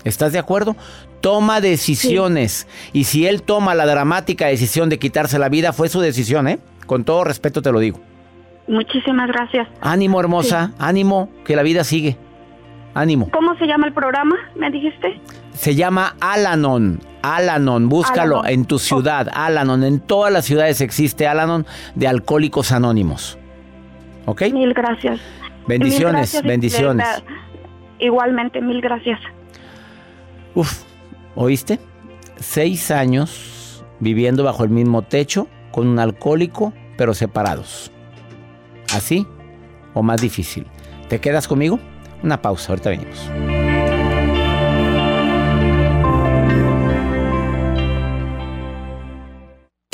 ¿Estás 0.03 0.33
de 0.33 0.39
acuerdo? 0.39 0.75
Toma 1.19 1.61
decisiones. 1.61 2.67
Y 2.93 3.05
si 3.05 3.25
él 3.25 3.41
toma 3.41 3.73
la 3.73 3.87
dramática 3.87 4.45
decisión 4.45 4.87
de 4.89 4.99
quitarse 4.99 5.39
la 5.39 5.49
vida, 5.49 5.73
fue 5.73 5.89
su 5.89 5.99
decisión, 5.99 6.47
¿eh? 6.47 6.59
Con 6.85 7.03
todo 7.03 7.23
respeto 7.23 7.63
te 7.63 7.71
lo 7.71 7.79
digo. 7.79 7.99
Muchísimas 8.67 9.27
gracias. 9.27 9.67
Ánimo, 9.81 10.19
hermosa. 10.19 10.71
Ánimo, 10.77 11.29
que 11.45 11.55
la 11.55 11.63
vida 11.63 11.83
sigue. 11.83 12.17
Ánimo. 12.93 13.29
¿Cómo 13.31 13.55
se 13.57 13.65
llama 13.65 13.87
el 13.87 13.93
programa? 13.93 14.35
¿Me 14.55 14.71
dijiste? 14.71 15.21
Se 15.53 15.75
llama 15.75 16.15
Alanon. 16.19 16.99
Alanon, 17.21 17.89
búscalo 17.89 18.45
en 18.45 18.65
tu 18.65 18.79
ciudad. 18.79 19.29
Alanon, 19.33 19.83
en 19.83 19.99
todas 19.99 20.31
las 20.31 20.45
ciudades 20.45 20.81
existe 20.81 21.27
Alanon 21.27 21.65
de 21.95 22.07
Alcohólicos 22.07 22.71
Anónimos. 22.71 23.37
¿Ok? 24.25 24.43
Mil 24.51 24.73
gracias. 24.73 25.19
Bendiciones, 25.67 26.41
bendiciones. 26.43 27.07
Igualmente, 27.99 28.61
mil 28.61 28.81
gracias. 28.81 29.19
Uf, 30.55 30.83
¿oíste? 31.35 31.79
Seis 32.37 32.91
años 32.91 33.83
viviendo 33.99 34.43
bajo 34.43 34.63
el 34.63 34.69
mismo 34.69 35.01
techo 35.01 35.47
con 35.71 35.87
un 35.87 35.99
alcohólico, 35.99 36.73
pero 36.97 37.13
separados. 37.13 37.91
¿Así 38.97 39.27
o 39.93 40.01
más 40.01 40.21
difícil? 40.21 40.65
¿Te 41.07 41.21
quedas 41.21 41.47
conmigo? 41.47 41.79
Una 42.23 42.41
pausa, 42.41 42.71
ahorita 42.71 42.89
venimos. 42.89 43.66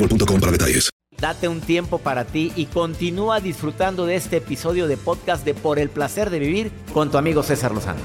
boostmobile.com 0.00 0.40
para 0.40 0.52
detalles. 0.52 0.90
Date 1.20 1.48
un 1.48 1.60
tiempo 1.60 1.98
para 1.98 2.24
ti 2.24 2.50
y 2.56 2.66
continúa 2.66 3.40
disfrutando 3.40 4.06
de 4.06 4.16
este 4.16 4.38
episodio 4.38 4.88
de 4.88 4.96
podcast 4.96 5.44
de 5.44 5.52
Por 5.52 5.78
el 5.78 5.90
placer 5.90 6.30
de 6.30 6.38
vivir 6.38 6.72
con 6.94 7.10
tu 7.10 7.18
amigo 7.18 7.42
César 7.42 7.72
Lozano. 7.72 8.00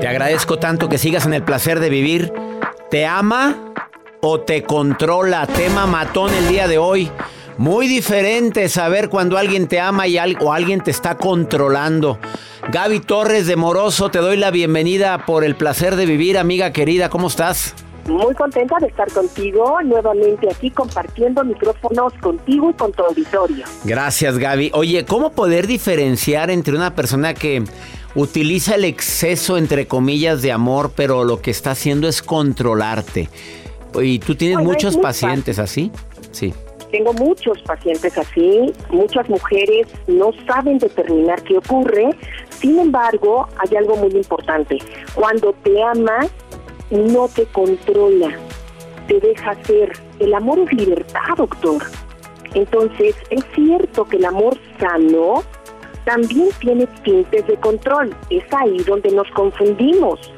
Te 0.00 0.08
agradezco 0.08 0.58
tanto 0.58 0.88
que 0.88 0.96
sigas 0.96 1.26
en 1.26 1.34
el 1.34 1.42
placer 1.42 1.80
de 1.80 1.90
vivir. 1.90 2.32
¿Te 2.90 3.04
ama 3.04 3.72
o 4.22 4.40
te 4.40 4.62
controla? 4.62 5.46
Tema 5.46 5.86
matón 5.86 6.32
el 6.32 6.48
día 6.48 6.66
de 6.68 6.78
hoy. 6.78 7.10
Muy 7.58 7.86
diferente 7.86 8.68
saber 8.68 9.10
cuando 9.10 9.36
alguien 9.36 9.68
te 9.68 9.78
ama 9.78 10.06
y 10.08 10.18
o 10.40 10.52
alguien 10.52 10.80
te 10.80 10.90
está 10.90 11.16
controlando. 11.16 12.18
Gaby 12.70 13.00
Torres 13.00 13.46
de 13.46 13.56
Moroso, 13.56 14.10
te 14.10 14.18
doy 14.18 14.36
la 14.36 14.50
bienvenida 14.50 15.26
por 15.26 15.44
el 15.44 15.54
placer 15.54 15.96
de 15.96 16.06
vivir, 16.06 16.38
amiga 16.38 16.72
querida. 16.72 17.10
¿Cómo 17.10 17.28
estás? 17.28 17.74
Muy 18.08 18.34
contenta 18.34 18.76
de 18.80 18.86
estar 18.88 19.10
contigo 19.12 19.78
nuevamente 19.82 20.48
aquí 20.50 20.70
compartiendo 20.70 21.44
micrófonos 21.44 22.12
contigo 22.14 22.70
y 22.70 22.74
con 22.74 22.92
tu 22.92 23.02
auditorio. 23.04 23.64
Gracias, 23.84 24.38
Gaby. 24.38 24.70
Oye, 24.74 25.04
¿cómo 25.04 25.32
poder 25.32 25.66
diferenciar 25.66 26.50
entre 26.50 26.74
una 26.74 26.94
persona 26.94 27.34
que 27.34 27.64
utiliza 28.14 28.74
el 28.74 28.84
exceso, 28.84 29.56
entre 29.56 29.86
comillas, 29.86 30.42
de 30.42 30.52
amor, 30.52 30.92
pero 30.94 31.24
lo 31.24 31.40
que 31.40 31.50
está 31.50 31.72
haciendo 31.72 32.08
es 32.08 32.22
controlarte? 32.22 33.28
Y 34.00 34.18
tú 34.18 34.34
tienes 34.34 34.58
muchos 34.58 34.96
pacientes 34.96 35.58
así. 35.58 35.92
Sí. 36.32 36.52
Tengo 36.94 37.12
muchos 37.12 37.60
pacientes 37.62 38.16
así, 38.16 38.72
muchas 38.90 39.28
mujeres 39.28 39.88
no 40.06 40.30
saben 40.46 40.78
determinar 40.78 41.42
qué 41.42 41.58
ocurre, 41.58 42.10
sin 42.50 42.78
embargo, 42.78 43.48
hay 43.58 43.76
algo 43.76 43.96
muy 43.96 44.12
importante. 44.12 44.78
Cuando 45.16 45.52
te 45.64 45.82
ama, 45.82 46.20
no 46.92 47.26
te 47.26 47.46
controla, 47.46 48.38
te 49.08 49.18
deja 49.18 49.56
ser. 49.64 49.90
El 50.20 50.34
amor 50.34 50.60
es 50.60 50.72
libertad, 50.72 51.34
doctor. 51.36 51.82
Entonces, 52.54 53.16
es 53.30 53.44
cierto 53.56 54.04
que 54.04 54.18
el 54.18 54.26
amor 54.26 54.56
sano 54.78 55.42
también 56.04 56.50
tiene 56.60 56.86
tintes 57.02 57.44
de 57.48 57.56
control. 57.56 58.14
Es 58.30 58.44
ahí 58.52 58.76
donde 58.84 59.10
nos 59.10 59.28
confundimos. 59.32 60.32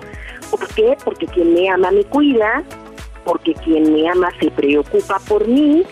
¿Por 0.50 0.66
qué? 0.68 0.96
Porque 1.04 1.26
quien 1.26 1.52
me 1.52 1.68
ama 1.68 1.90
me 1.90 2.04
cuida, 2.04 2.64
porque 3.26 3.52
quien 3.52 3.92
me 3.92 4.08
ama 4.08 4.30
se 4.40 4.50
preocupa 4.52 5.18
por 5.28 5.46
mí 5.46 5.84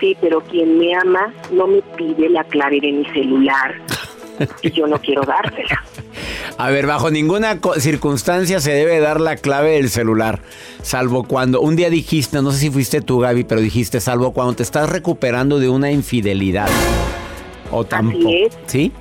Sí, 0.00 0.16
pero 0.20 0.40
quien 0.40 0.78
me 0.78 0.94
ama 0.94 1.32
no 1.50 1.66
me 1.66 1.82
pide 1.96 2.28
la 2.28 2.44
clave 2.44 2.80
de 2.80 2.92
mi 2.92 3.04
celular 3.06 3.74
y 4.62 4.70
yo 4.70 4.86
no 4.86 5.00
quiero 5.00 5.22
dársela. 5.22 5.84
A 6.56 6.70
ver, 6.70 6.86
bajo 6.86 7.10
ninguna 7.10 7.58
circunstancia 7.78 8.60
se 8.60 8.72
debe 8.72 9.00
dar 9.00 9.20
la 9.20 9.36
clave 9.36 9.72
del 9.72 9.90
celular, 9.90 10.40
salvo 10.82 11.24
cuando 11.24 11.60
un 11.60 11.76
día 11.76 11.90
dijiste, 11.90 12.42
no 12.42 12.52
sé 12.52 12.58
si 12.58 12.70
fuiste 12.70 13.00
tú 13.00 13.20
Gaby, 13.20 13.44
pero 13.44 13.60
dijiste, 13.60 14.00
salvo 14.00 14.32
cuando 14.32 14.54
te 14.54 14.62
estás 14.62 14.90
recuperando 14.90 15.58
de 15.58 15.68
una 15.68 15.90
infidelidad. 15.90 16.68
O 17.70 17.84
tampoco. 17.84 18.28
¿Sí? 18.66 18.92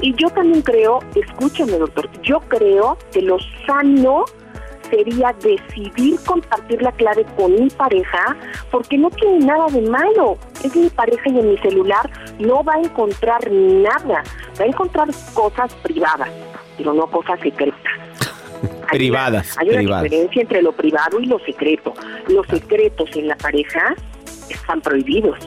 Y 0.00 0.14
yo 0.16 0.28
también 0.30 0.62
creo, 0.62 1.00
escúchame 1.14 1.78
doctor, 1.78 2.10
yo 2.22 2.40
creo 2.48 2.98
que 3.12 3.22
lo 3.22 3.38
sano 3.66 4.24
sería 4.92 5.34
decidir 5.40 6.20
compartir 6.26 6.82
la 6.82 6.92
clave 6.92 7.24
con 7.36 7.54
mi 7.54 7.70
pareja 7.70 8.36
porque 8.70 8.98
no 8.98 9.10
tiene 9.10 9.46
nada 9.46 9.66
de 9.68 9.80
malo. 9.82 10.36
Es 10.62 10.76
mi 10.76 10.90
pareja 10.90 11.30
y 11.30 11.38
en 11.38 11.50
mi 11.50 11.58
celular 11.58 12.10
no 12.38 12.62
va 12.62 12.74
a 12.74 12.80
encontrar 12.80 13.50
nada. 13.50 14.22
Va 14.60 14.64
a 14.64 14.66
encontrar 14.66 15.08
cosas 15.32 15.74
privadas, 15.76 16.28
pero 16.76 16.92
no 16.92 17.06
cosas 17.06 17.40
secretas. 17.40 17.80
privadas. 18.90 19.56
hay 19.58 19.70
una 19.70 20.02
diferencia 20.02 20.42
entre 20.42 20.60
lo 20.60 20.72
privado 20.72 21.18
y 21.20 21.26
lo 21.26 21.38
secreto. 21.38 21.94
Los 22.28 22.46
secretos 22.48 23.08
en 23.16 23.28
la 23.28 23.36
pareja 23.36 23.94
están 24.50 24.82
prohibidos. 24.82 25.38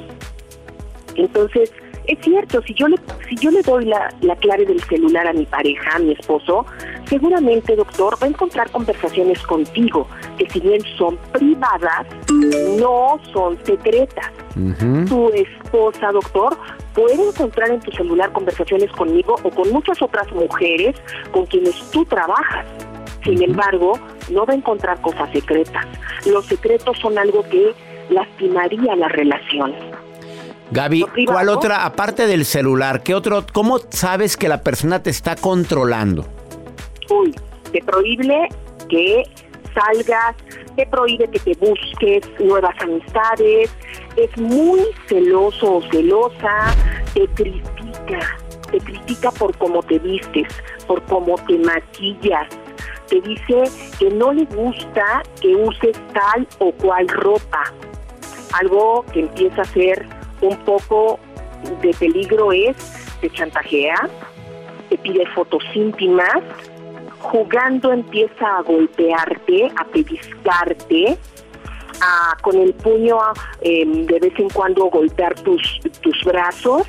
Entonces, 1.15 1.71
es 2.07 2.19
cierto, 2.21 2.61
si 2.63 2.73
yo 2.73 2.87
le, 2.87 2.97
si 3.29 3.35
yo 3.37 3.51
le 3.51 3.61
doy 3.61 3.85
la, 3.85 4.13
la 4.21 4.35
clave 4.35 4.65
del 4.65 4.81
celular 4.83 5.27
a 5.27 5.33
mi 5.33 5.45
pareja, 5.45 5.95
a 5.95 5.99
mi 5.99 6.11
esposo, 6.13 6.65
seguramente, 7.07 7.75
doctor, 7.75 8.15
va 8.21 8.27
a 8.27 8.29
encontrar 8.29 8.69
conversaciones 8.71 9.41
contigo 9.43 10.07
que 10.37 10.49
si 10.49 10.59
bien 10.59 10.81
son 10.97 11.17
privadas, 11.31 12.07
no 12.79 13.19
son 13.33 13.57
secretas. 13.63 14.31
Tu 15.09 15.29
esposa, 15.29 16.11
doctor, 16.11 16.57
puede 16.93 17.27
encontrar 17.27 17.71
en 17.71 17.81
tu 17.81 17.91
celular 17.91 18.31
conversaciones 18.31 18.89
conmigo 18.91 19.35
o 19.43 19.49
con 19.49 19.69
muchas 19.71 20.01
otras 20.01 20.31
mujeres 20.31 20.95
con 21.31 21.45
quienes 21.45 21.75
tú 21.91 22.05
trabajas. 22.05 22.65
Sin 23.23 23.41
embargo, 23.41 23.99
no 24.31 24.45
va 24.45 24.53
a 24.53 24.57
encontrar 24.57 25.01
cosas 25.01 25.29
secretas. 25.31 25.85
Los 26.25 26.45
secretos 26.45 26.97
son 26.99 27.17
algo 27.17 27.43
que 27.49 27.73
lastimaría 28.09 28.95
la 28.95 29.07
relación. 29.09 29.73
Gaby, 30.71 31.06
¿cuál 31.28 31.49
otra, 31.49 31.86
aparte 31.86 32.28
del 32.28 32.43
celular, 32.43 33.04
qué 33.04 33.13
otro, 33.13 33.45
cómo 33.54 33.80
sabes 33.89 34.36
que 34.36 34.49
la 34.49 34.62
persona 34.62 35.01
te 35.01 35.12
está 35.12 35.36
controlando? 35.36 36.25
Uy, 37.10 37.36
te 37.71 37.82
prohíbe 37.84 38.49
que 38.89 39.23
salgas, 39.73 40.36
te 40.75 40.86
prohíbe 40.88 41.28
que 41.30 41.39
te 41.39 41.54
busques 41.56 42.23
nuevas 42.39 42.75
amistades, 42.82 43.69
es 44.15 44.38
muy 44.38 44.82
celoso 45.08 45.75
o 45.75 45.82
celosa, 45.91 46.73
te 47.13 47.28
critica, 47.28 48.38
te 48.71 48.80
critica 48.80 49.32
por 49.32 49.56
cómo 49.58 49.84
te 49.84 49.99
vistes, 49.99 50.47
por 50.88 51.04
cómo 51.04 51.36
te 51.47 51.60
maquillas, 51.60 52.47
te 53.08 53.21
dice 53.21 53.63
que 53.99 54.10
no 54.10 54.34
le 54.34 54.45
gusta 54.45 55.21
que 55.41 55.56
uses 55.56 55.95
tal 56.13 56.47
o 56.58 56.71
cual 56.71 57.08
ropa, 57.08 57.71
algo 58.54 59.06
que 59.13 59.21
empieza 59.21 59.62
a 59.62 59.65
ser 59.65 60.14
un 60.41 60.57
poco 60.65 61.19
de 61.81 61.93
peligro 61.93 62.51
es 62.51 62.75
te 63.21 63.29
chantajea, 63.29 64.09
te 64.89 64.97
pide 64.97 65.25
fotos 65.27 65.63
íntimas, 65.73 66.41
jugando 67.19 67.91
empieza 67.91 68.57
a 68.57 68.61
golpearte, 68.61 69.71
a 69.75 69.85
pellizcarte, 69.85 71.17
a 72.01 72.37
con 72.41 72.59
el 72.59 72.73
puño 72.73 73.17
em, 73.61 74.05
de 74.05 74.19
vez 74.19 74.33
en 74.37 74.49
cuando 74.49 74.85
golpear 74.85 75.33
tus, 75.41 75.79
tus 76.01 76.23
brazos 76.23 76.87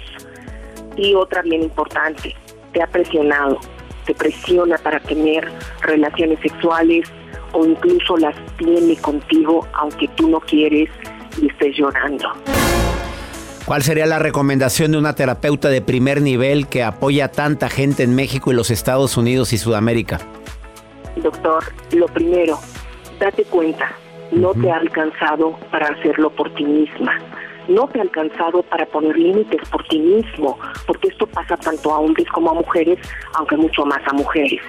y 0.96 1.14
otra 1.14 1.42
bien 1.42 1.62
importante, 1.62 2.35
te 2.72 2.82
ha 2.82 2.87
presionado, 2.87 3.59
te 4.04 4.14
presiona 4.14 4.76
para 4.78 5.00
tener 5.00 5.50
relaciones 5.82 6.40
sexuales 6.40 7.11
o 7.52 7.64
incluso 7.64 8.16
las 8.16 8.35
tiene 8.56 8.96
contigo 8.96 9.66
aunque 9.74 10.09
tú 10.09 10.28
no 10.28 10.40
quieres 10.40 10.90
y 11.40 11.48
estés 11.48 11.76
llorando. 11.76 12.32
¿Cuál 13.66 13.83
sería 13.83 14.07
la 14.07 14.20
recomendación 14.20 14.92
de 14.92 14.98
una 14.98 15.16
terapeuta 15.16 15.68
de 15.68 15.81
primer 15.81 16.22
nivel 16.22 16.68
que 16.68 16.85
apoya 16.85 17.24
a 17.24 17.33
tanta 17.33 17.68
gente 17.68 18.05
en 18.05 18.14
México 18.14 18.52
y 18.52 18.55
los 18.55 18.70
Estados 18.70 19.16
Unidos 19.16 19.52
y 19.52 19.59
Sudamérica? 19.59 20.20
Doctor, 21.16 21.64
lo 21.90 22.07
primero, 22.07 22.61
date 23.18 23.42
cuenta, 23.42 23.90
no 24.31 24.52
te 24.55 24.70
ha 24.70 24.76
alcanzado 24.76 25.59
para 25.72 25.88
hacerlo 25.88 26.31
por 26.31 26.55
ti 26.55 26.64
misma. 26.64 27.18
No 27.66 27.88
te 27.88 27.98
ha 27.98 28.02
alcanzado 28.02 28.62
para 28.62 28.87
poner 28.87 29.16
límites 29.16 29.68
por 29.68 29.83
ti 29.88 29.98
mismo, 29.98 30.57
porque 30.87 31.09
esto 31.09 31.26
pasa 31.26 31.57
tanto 31.57 31.92
a 31.92 31.98
hombres 31.98 32.29
como 32.29 32.52
a 32.52 32.55
mujeres, 32.55 33.00
aunque 33.35 33.57
mucho 33.57 33.85
más 33.85 34.00
a 34.07 34.12
mujeres. 34.12 34.61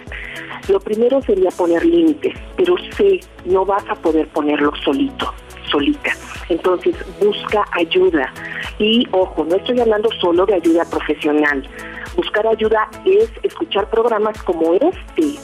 Lo 0.69 0.79
primero 0.79 1.21
sería 1.21 1.51
poner 1.51 1.85
límites, 1.85 2.33
pero 2.55 2.73
sé, 2.97 3.19
no 3.45 3.63
vas 3.63 3.87
a 3.89 3.93
poder 3.93 4.27
ponerlo 4.29 4.73
solito, 4.83 5.31
solita. 5.67 6.11
Entonces, 6.49 6.95
busca 7.19 7.65
ayuda. 7.73 8.31
Y 8.79 9.07
ojo, 9.11 9.45
no 9.45 9.55
estoy 9.55 9.79
hablando 9.79 10.09
solo 10.19 10.45
de 10.45 10.55
ayuda 10.55 10.85
profesional. 10.85 11.67
Buscar 12.15 12.47
ayuda 12.47 12.89
es 13.05 13.29
escuchar 13.43 13.89
programas 13.89 14.41
como 14.43 14.73
este. 14.73 15.35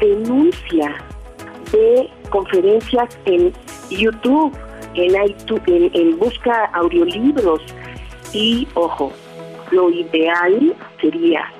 Denuncia 0.00 0.94
de 1.72 2.08
conferencias 2.30 3.18
en 3.24 3.52
YouTube, 3.90 4.56
en, 4.94 5.28
iTunes, 5.28 5.90
en, 5.94 6.18
busca 6.18 6.66
audiolibros. 6.74 7.62
Y 8.32 8.68
ojo, 8.74 9.12
lo 9.70 9.90
ideal 9.90 10.74
sería, 11.00 11.50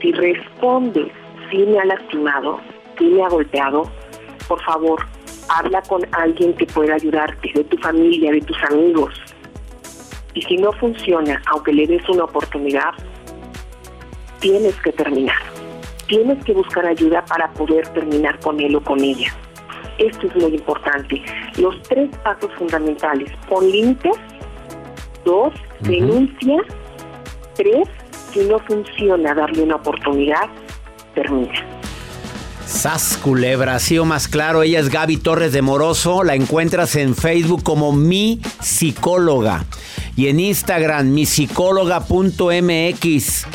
si 0.00 0.12
respondes, 0.12 1.12
si 1.50 1.58
me 1.58 1.78
ha 1.78 1.84
lastimado, 1.84 2.60
si 2.98 3.04
me 3.04 3.22
ha 3.22 3.28
golpeado, 3.28 3.90
por 4.48 4.62
favor, 4.62 5.04
habla 5.48 5.82
con 5.82 6.02
alguien 6.12 6.54
que 6.54 6.66
pueda 6.66 6.94
ayudarte, 6.94 7.50
de 7.54 7.64
tu 7.64 7.76
familia, 7.78 8.32
de 8.32 8.40
tus 8.40 8.56
amigos. 8.64 9.14
Y 10.34 10.42
si 10.42 10.56
no 10.56 10.72
funciona, 10.72 11.40
aunque 11.46 11.72
le 11.72 11.86
des 11.86 12.08
una 12.08 12.24
oportunidad, 12.24 12.92
tienes 14.40 14.74
que 14.82 14.92
terminar. 14.92 15.36
Tienes 16.06 16.44
que 16.44 16.52
buscar 16.52 16.84
ayuda 16.86 17.24
para 17.24 17.50
poder 17.52 17.86
terminar 17.88 18.38
con 18.40 18.60
él 18.60 18.76
o 18.76 18.80
con 18.82 19.00
ella. 19.00 19.32
Esto 19.98 20.26
es 20.26 20.36
muy 20.36 20.54
importante. 20.54 21.22
Los 21.56 21.80
tres 21.82 22.10
pasos 22.24 22.50
fundamentales. 22.58 23.30
Pon 23.48 23.70
límites. 23.70 24.16
Dos, 25.24 25.54
denuncia. 25.80 26.56
Tres, 27.54 27.88
si 28.32 28.40
no 28.40 28.58
funciona 28.58 29.32
darle 29.32 29.62
una 29.62 29.76
oportunidad, 29.76 30.48
termina. 31.14 31.83
Sas 32.74 33.18
Culebra, 33.22 33.78
o 34.00 34.04
más 34.04 34.28
claro, 34.28 34.62
ella 34.62 34.80
es 34.80 34.90
Gaby 34.90 35.16
Torres 35.18 35.52
de 35.52 35.62
Moroso, 35.62 36.24
la 36.24 36.34
encuentras 36.34 36.96
en 36.96 37.14
Facebook 37.14 37.62
como 37.62 37.92
mi 37.92 38.40
psicóloga 38.60 39.64
y 40.16 40.26
en 40.26 40.40
Instagram 40.40 41.10
mi 41.10 41.24
psicóloga.mx. 41.24 43.46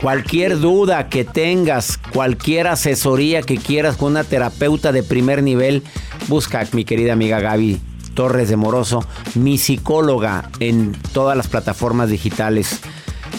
Cualquier 0.00 0.60
duda 0.60 1.08
que 1.08 1.24
tengas, 1.24 1.98
cualquier 1.98 2.68
asesoría 2.68 3.42
que 3.42 3.58
quieras 3.58 3.96
con 3.96 4.12
una 4.12 4.22
terapeuta 4.24 4.92
de 4.92 5.02
primer 5.02 5.42
nivel, 5.42 5.82
busca 6.28 6.60
a 6.60 6.66
mi 6.72 6.84
querida 6.84 7.12
amiga 7.12 7.40
Gaby 7.40 7.80
Torres 8.14 8.48
de 8.48 8.56
Moroso, 8.56 9.04
mi 9.34 9.58
psicóloga 9.58 10.48
en 10.60 10.92
todas 11.12 11.36
las 11.36 11.48
plataformas 11.48 12.08
digitales. 12.08 12.78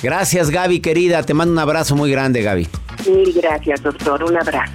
Gracias 0.03 0.51
Gaby 0.51 0.81
querida, 0.81 1.23
te 1.23 1.33
mando 1.33 1.53
un 1.53 1.59
abrazo 1.59 1.95
muy 1.95 2.11
grande 2.11 2.43
Gaby. 2.43 2.67
Mil 3.07 3.33
gracias, 3.33 3.81
doctor. 3.81 4.23
Un 4.23 4.37
abrazo. 4.37 4.73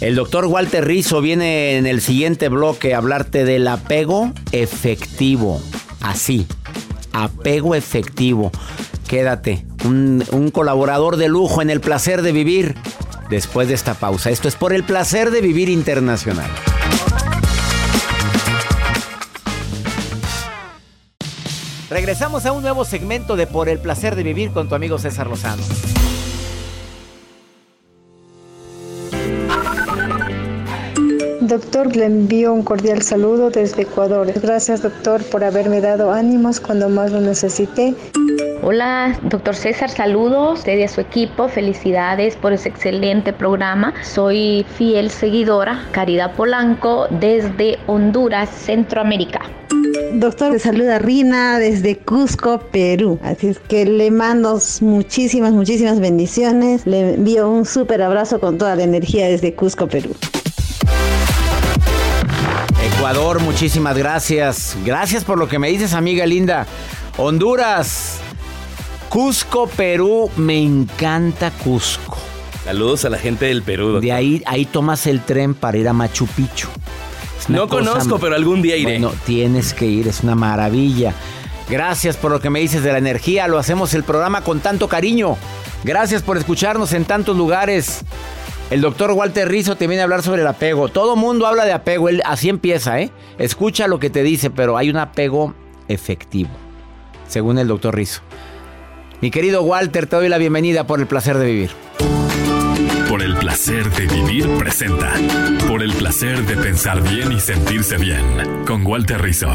El 0.00 0.16
doctor 0.16 0.46
Walter 0.46 0.84
Rizzo 0.84 1.20
viene 1.20 1.76
en 1.76 1.86
el 1.86 2.00
siguiente 2.00 2.48
bloque 2.48 2.94
a 2.94 2.98
hablarte 2.98 3.44
del 3.44 3.68
apego 3.68 4.32
efectivo. 4.50 5.62
Así, 6.00 6.46
apego 7.12 7.74
efectivo. 7.74 8.50
Quédate, 9.06 9.64
un, 9.84 10.24
un, 10.32 10.50
colaborador 10.50 11.18
de 11.18 11.28
lujo 11.28 11.62
en 11.62 11.70
el 11.70 11.80
placer 11.80 12.22
de 12.22 12.32
vivir 12.32 12.74
después 13.30 13.68
de 13.68 13.74
esta 13.74 13.94
pausa. 13.94 14.30
Esto 14.30 14.48
es 14.48 14.56
por 14.56 14.72
el 14.72 14.82
placer 14.82 15.30
de 15.30 15.40
vivir 15.40 15.68
internacional. 15.68 16.50
Regresamos 21.92 22.46
a 22.46 22.52
un 22.52 22.62
nuevo 22.62 22.86
segmento 22.86 23.36
de 23.36 23.46
Por 23.46 23.68
el 23.68 23.78
placer 23.78 24.16
de 24.16 24.22
vivir 24.22 24.50
con 24.50 24.68
tu 24.68 24.74
amigo 24.74 24.98
César 24.98 25.26
Lozano. 25.26 25.62
Doctor, 31.52 31.94
le 31.94 32.06
envío 32.06 32.54
un 32.54 32.62
cordial 32.62 33.02
saludo 33.02 33.50
desde 33.50 33.82
Ecuador. 33.82 34.26
Gracias, 34.40 34.80
doctor, 34.80 35.22
por 35.24 35.44
haberme 35.44 35.82
dado 35.82 36.10
ánimos 36.10 36.60
cuando 36.60 36.88
más 36.88 37.12
lo 37.12 37.20
necesité. 37.20 37.94
Hola, 38.62 39.20
doctor 39.24 39.54
César, 39.54 39.90
saludos 39.90 40.60
usted 40.60 40.78
y 40.78 40.84
a 40.84 40.88
su 40.88 41.02
equipo. 41.02 41.48
Felicidades 41.48 42.36
por 42.36 42.54
ese 42.54 42.70
excelente 42.70 43.34
programa. 43.34 43.92
Soy 44.02 44.64
fiel 44.78 45.10
seguidora, 45.10 45.86
Caridad 45.92 46.34
Polanco, 46.36 47.06
desde 47.20 47.78
Honduras, 47.86 48.48
Centroamérica. 48.48 49.42
Doctor, 50.14 50.52
le 50.52 50.58
saluda 50.58 51.00
Rina 51.00 51.58
desde 51.58 51.98
Cusco, 51.98 52.60
Perú. 52.72 53.18
Así 53.22 53.48
es 53.48 53.58
que 53.58 53.84
le 53.84 54.10
mando 54.10 54.58
muchísimas, 54.80 55.52
muchísimas 55.52 56.00
bendiciones. 56.00 56.86
Le 56.86 57.12
envío 57.16 57.50
un 57.50 57.66
súper 57.66 58.00
abrazo 58.00 58.40
con 58.40 58.56
toda 58.56 58.74
la 58.74 58.84
energía 58.84 59.26
desde 59.26 59.52
Cusco, 59.52 59.86
Perú. 59.86 60.16
Ecuador, 63.02 63.40
muchísimas 63.40 63.98
gracias. 63.98 64.76
Gracias 64.84 65.24
por 65.24 65.36
lo 65.36 65.48
que 65.48 65.58
me 65.58 65.68
dices, 65.68 65.92
amiga 65.92 66.24
linda. 66.24 66.68
Honduras, 67.16 68.20
Cusco, 69.08 69.66
Perú, 69.66 70.30
me 70.36 70.62
encanta 70.62 71.50
Cusco. 71.50 72.16
Saludos 72.64 73.04
a 73.04 73.10
la 73.10 73.18
gente 73.18 73.46
del 73.46 73.64
Perú. 73.64 73.86
Doctor. 73.86 74.02
De 74.02 74.12
ahí, 74.12 74.40
ahí 74.46 74.66
tomas 74.66 75.08
el 75.08 75.20
tren 75.20 75.54
para 75.54 75.78
ir 75.78 75.88
a 75.88 75.92
Machu 75.92 76.28
Picchu. 76.28 76.68
No 77.48 77.66
conozco, 77.66 78.20
pero 78.20 78.36
algún 78.36 78.62
día 78.62 78.76
iré. 78.76 79.00
Bueno, 79.00 79.12
tienes 79.26 79.74
que 79.74 79.86
ir, 79.86 80.06
es 80.06 80.22
una 80.22 80.36
maravilla. 80.36 81.12
Gracias 81.68 82.16
por 82.16 82.30
lo 82.30 82.38
que 82.38 82.50
me 82.50 82.60
dices 82.60 82.84
de 82.84 82.92
la 82.92 82.98
energía. 82.98 83.48
Lo 83.48 83.58
hacemos 83.58 83.94
el 83.94 84.04
programa 84.04 84.42
con 84.42 84.60
tanto 84.60 84.86
cariño. 84.86 85.36
Gracias 85.82 86.22
por 86.22 86.38
escucharnos 86.38 86.92
en 86.92 87.04
tantos 87.04 87.36
lugares. 87.36 88.04
El 88.72 88.80
doctor 88.80 89.10
Walter 89.10 89.46
Rizzo 89.50 89.76
te 89.76 89.86
viene 89.86 90.00
a 90.00 90.04
hablar 90.04 90.22
sobre 90.22 90.40
el 90.40 90.46
apego. 90.46 90.88
Todo 90.88 91.14
mundo 91.14 91.46
habla 91.46 91.66
de 91.66 91.72
apego, 91.72 92.08
él 92.08 92.22
así 92.24 92.48
empieza, 92.48 93.00
¿eh? 93.00 93.10
Escucha 93.36 93.86
lo 93.86 93.98
que 93.98 94.08
te 94.08 94.22
dice, 94.22 94.48
pero 94.48 94.78
hay 94.78 94.88
un 94.88 94.96
apego 94.96 95.52
efectivo, 95.88 96.48
según 97.28 97.58
el 97.58 97.68
doctor 97.68 97.94
Rizzo. 97.94 98.22
Mi 99.20 99.30
querido 99.30 99.60
Walter, 99.62 100.06
te 100.06 100.16
doy 100.16 100.30
la 100.30 100.38
bienvenida 100.38 100.86
por 100.86 101.00
el 101.00 101.06
placer 101.06 101.36
de 101.36 101.44
vivir. 101.44 101.70
Por 103.10 103.20
el 103.20 103.36
placer 103.36 103.90
de 103.90 104.06
vivir 104.06 104.48
presenta. 104.56 105.12
Por 105.68 105.82
el 105.82 105.92
placer 105.92 106.40
de 106.46 106.56
pensar 106.56 107.02
bien 107.02 107.30
y 107.30 107.40
sentirse 107.40 107.98
bien. 107.98 108.64
Con 108.64 108.86
Walter 108.86 109.20
Rizzo. 109.20 109.50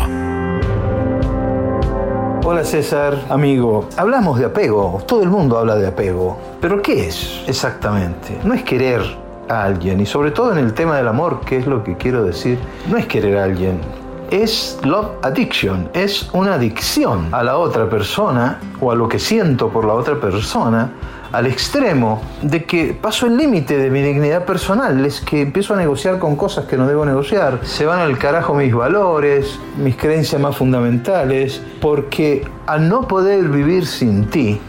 Hola 2.50 2.64
César, 2.64 3.26
amigo. 3.28 3.90
Hablamos 3.98 4.40
de 4.40 4.46
apego, 4.46 5.04
todo 5.06 5.22
el 5.22 5.28
mundo 5.28 5.58
habla 5.58 5.76
de 5.76 5.86
apego. 5.86 6.40
Pero 6.62 6.82
¿qué 6.82 7.08
es 7.08 7.44
exactamente? 7.46 8.40
No 8.46 8.54
es 8.54 8.64
querer 8.64 9.02
a 9.50 9.66
alguien, 9.66 10.00
y 10.00 10.06
sobre 10.06 10.32
todo 10.32 10.54
en 10.54 10.60
el 10.60 10.74
tema 10.74 10.96
del 10.96 11.10
amor, 11.10 11.42
que 11.42 11.58
es 11.58 11.68
lo 11.68 11.84
que 11.84 11.98
quiero 11.98 12.24
decir, 12.24 12.58
no 12.90 12.96
es 12.96 13.06
querer 13.06 13.38
a 13.38 13.44
alguien. 13.44 13.82
Es 14.32 14.80
love 14.84 15.10
addiction, 15.24 15.90
es 15.94 16.30
una 16.32 16.54
adicción 16.54 17.28
a 17.34 17.44
la 17.44 17.58
otra 17.58 17.90
persona 17.90 18.62
o 18.80 18.92
a 18.92 18.96
lo 18.96 19.10
que 19.10 19.20
siento 19.20 19.68
por 19.68 19.84
la 19.84 19.96
otra 19.96 20.18
persona 20.18 20.90
al 21.32 21.48
extremo 21.48 22.22
de 22.42 22.64
que 22.66 22.98
paso 23.00 23.28
el 23.28 23.38
límite 23.38 23.78
de 23.78 23.90
mi 23.90 24.02
dignidad 24.02 24.46
personal, 24.46 25.06
es 25.06 25.22
que 25.22 25.42
empiezo 25.42 25.74
a 25.74 25.78
negociar 25.78 26.20
con 26.20 26.36
cosas 26.36 26.66
que 26.66 26.78
no 26.78 26.88
debo 26.88 27.06
negociar, 27.06 27.60
se 27.64 27.86
van 27.86 28.00
al 28.00 28.18
carajo 28.18 28.54
mis 28.54 28.74
valores, 28.74 29.60
mis 29.78 29.96
creencias 29.96 30.42
más 30.42 30.56
fundamentales, 30.56 31.62
porque 31.82 32.48
al 32.66 32.90
no 32.90 33.08
poder 33.08 33.46
vivir 33.46 33.86
sin 33.86 34.30
ti, 34.30 34.60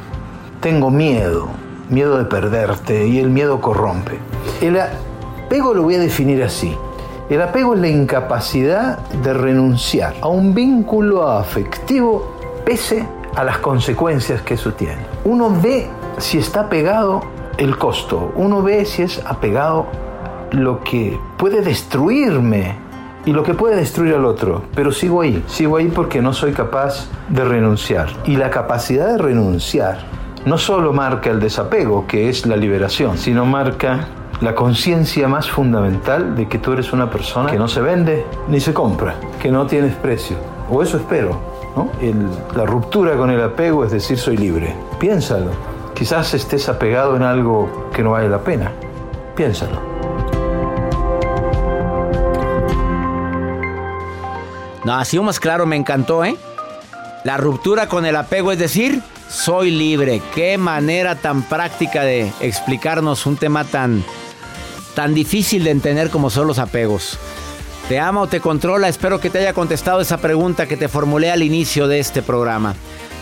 tengo 0.61 0.91
miedo, 0.91 1.49
miedo 1.89 2.19
de 2.19 2.25
perderte 2.25 3.07
y 3.07 3.19
el 3.19 3.31
miedo 3.31 3.61
corrompe. 3.61 4.19
El 4.61 4.79
apego 4.81 5.75
lo 5.75 5.83
voy 5.83 5.95
a 5.95 6.01
definir 6.01 6.43
así. 6.43 6.77
El 7.31 7.43
apego 7.43 7.75
es 7.75 7.81
la 7.81 7.89
incapacidad 7.89 8.99
de 9.23 9.35
renunciar 9.35 10.15
a 10.23 10.29
un 10.29 10.55
vínculo 10.55 11.29
afectivo 11.29 12.35
pese 12.65 13.07
a 13.35 13.45
las 13.45 13.59
consecuencias 13.59 14.43
que 14.43 14.55
eso 14.55 14.73
tiene. 14.73 14.99
Uno 15.25 15.55
ve 15.63 15.89
si 16.19 16.39
está 16.39 16.69
pegado 16.69 17.23
el 17.57 17.77
costo, 17.77 18.33
uno 18.37 18.63
ve 18.63 18.85
si 18.85 19.03
es 19.03 19.25
apegado 19.27 19.87
lo 20.53 20.81
que 20.83 21.19
puede 21.37 21.61
destruirme 21.61 22.77
y 23.25 23.33
lo 23.33 23.43
que 23.43 23.55
puede 23.55 23.77
destruir 23.77 24.15
al 24.15 24.25
otro, 24.25 24.63
pero 24.75 24.93
sigo 24.93 25.21
ahí, 25.21 25.43
sigo 25.47 25.77
ahí 25.77 25.89
porque 25.89 26.23
no 26.23 26.33
soy 26.33 26.53
capaz 26.53 27.09
de 27.29 27.45
renunciar. 27.45 28.09
Y 28.25 28.37
la 28.37 28.51
capacidad 28.51 29.07
de 29.09 29.19
renunciar 29.19 29.99
no 30.47 30.57
solo 30.57 30.93
marca 30.93 31.31
el 31.31 31.41
desapego, 31.41 32.07
que 32.07 32.29
es 32.29 32.47
la 32.47 32.57
liberación, 32.57 33.19
sino 33.19 33.45
marca 33.45 34.09
la 34.41 34.55
conciencia 34.55 35.29
más 35.29 35.51
fundamental 35.51 36.37
de 36.37 36.49
que 36.49 36.59
tú 36.59 36.73
eres 36.73 36.93
una 36.93 37.11
persona 37.11 37.51
que 37.51 37.59
no 37.59 37.69
se 37.69 37.81
vende 37.81 38.25
ni 38.49 38.61
se 38.61 38.73
compra, 38.73 39.17
que 39.43 39.51
no 39.51 39.67
tienes 39.67 39.95
precio. 39.97 40.37
O 40.71 40.83
eso 40.83 40.97
espero. 40.97 41.39
la 42.57 42.65
ruptura 42.65 43.17
con 43.17 43.31
el 43.31 43.43
apego 43.43 43.85
es 43.85 43.91
decir, 43.91 44.19
soy 44.19 44.37
libre. 44.37 44.75
Piénsalo. 44.99 45.68
Quizás 45.99 46.33
estés 46.33 46.69
apegado 46.69 47.17
en 47.17 47.25
algo 47.25 47.91
que 47.93 48.05
no 48.05 48.13
vale 48.13 48.29
la 48.29 48.39
pena. 48.39 48.71
Piénsalo. 49.35 49.83
No, 54.85 54.95
así 54.95 55.19
más 55.19 55.41
claro, 55.41 55.67
me 55.67 55.75
encantó, 55.75 56.25
¿eh? 56.25 56.37
La 57.25 57.37
ruptura 57.37 57.89
con 57.89 58.07
el 58.07 58.15
apego, 58.15 58.53
es 58.53 58.61
decir, 58.61 59.03
soy 59.29 59.73
libre. 59.73 60.23
Qué 60.37 60.57
manera 60.57 61.17
tan 61.17 61.43
práctica 61.43 62.05
de 62.05 62.33
explicarnos 62.41 63.27
un 63.27 63.37
tema 63.37 63.65
tan, 63.65 64.05
tan 64.95 65.15
difícil 65.15 65.65
de 65.65 65.73
entender 65.73 66.11
como 66.11 66.31
son 66.31 66.47
los 66.47 66.61
apegos. 66.61 67.19
¿Te 67.89 67.99
ama 67.99 68.21
o 68.21 68.27
te 68.29 68.41
controla? 68.41 68.89
Espero 68.89 69.19
que 69.19 69.31
te 69.31 69.39
haya 69.39 69.53
contestado 69.53 70.01
esa 70.01 70.19
pregunta 70.19 70.67
que 70.67 70.77
te 70.77 70.87
formulé 70.87 71.33
al 71.33 71.43
inicio 71.43 71.89
de 71.89 71.99
este 71.99 72.23
programa. 72.23 72.77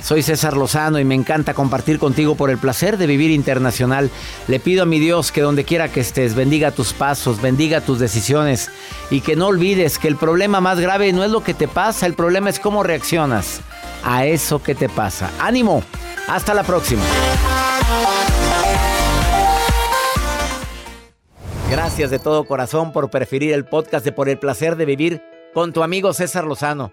Soy 0.07 0.23
César 0.23 0.57
Lozano 0.57 1.01
y 1.01 1.05
me 1.05 1.17
encanta 1.17 1.53
compartir 1.53 1.99
contigo 1.99 2.37
por 2.37 2.49
el 2.51 2.59
placer 2.59 2.97
de 2.97 3.09
vivir 3.09 3.33
internacional. 3.33 4.09
Le 4.47 4.61
pido 4.61 4.85
a 4.85 4.87
mi 4.87 5.01
Dios 5.01 5.33
que 5.33 5.41
donde 5.41 5.65
quiera 5.65 5.91
que 5.91 5.99
estés, 5.99 6.37
bendiga 6.37 6.71
tus 6.71 6.93
pasos, 6.93 7.43
bendiga 7.43 7.81
tus 7.81 7.99
decisiones 7.99 8.71
y 9.11 9.21
que 9.21 9.35
no 9.35 9.49
olvides 9.49 9.99
que 9.99 10.07
el 10.07 10.15
problema 10.15 10.61
más 10.61 10.79
grave 10.79 11.13
no 11.13 11.25
es 11.25 11.33
lo 11.33 11.43
que 11.43 11.55
te 11.55 11.67
pasa, 11.67 12.07
el 12.07 12.15
problema 12.15 12.51
es 12.51 12.61
cómo 12.61 12.85
reaccionas 12.85 13.63
a 14.05 14.27
eso 14.27 14.63
que 14.63 14.77
te 14.77 14.89
pasa. 14.89 15.29
Ánimo, 15.41 15.83
hasta 16.29 16.55
la 16.55 16.63
próxima. 16.63 17.03
Gracias 21.69 22.13
de 22.13 22.21
todo 22.21 22.45
corazón 22.45 22.93
por 22.93 23.11
preferir 23.11 23.53
el 23.53 23.65
podcast 23.65 24.05
de 24.05 24.13
Por 24.13 24.29
el 24.29 24.39
placer 24.39 24.77
de 24.77 24.85
vivir 24.85 25.21
con 25.53 25.73
tu 25.73 25.83
amigo 25.83 26.13
César 26.13 26.45
Lozano. 26.45 26.93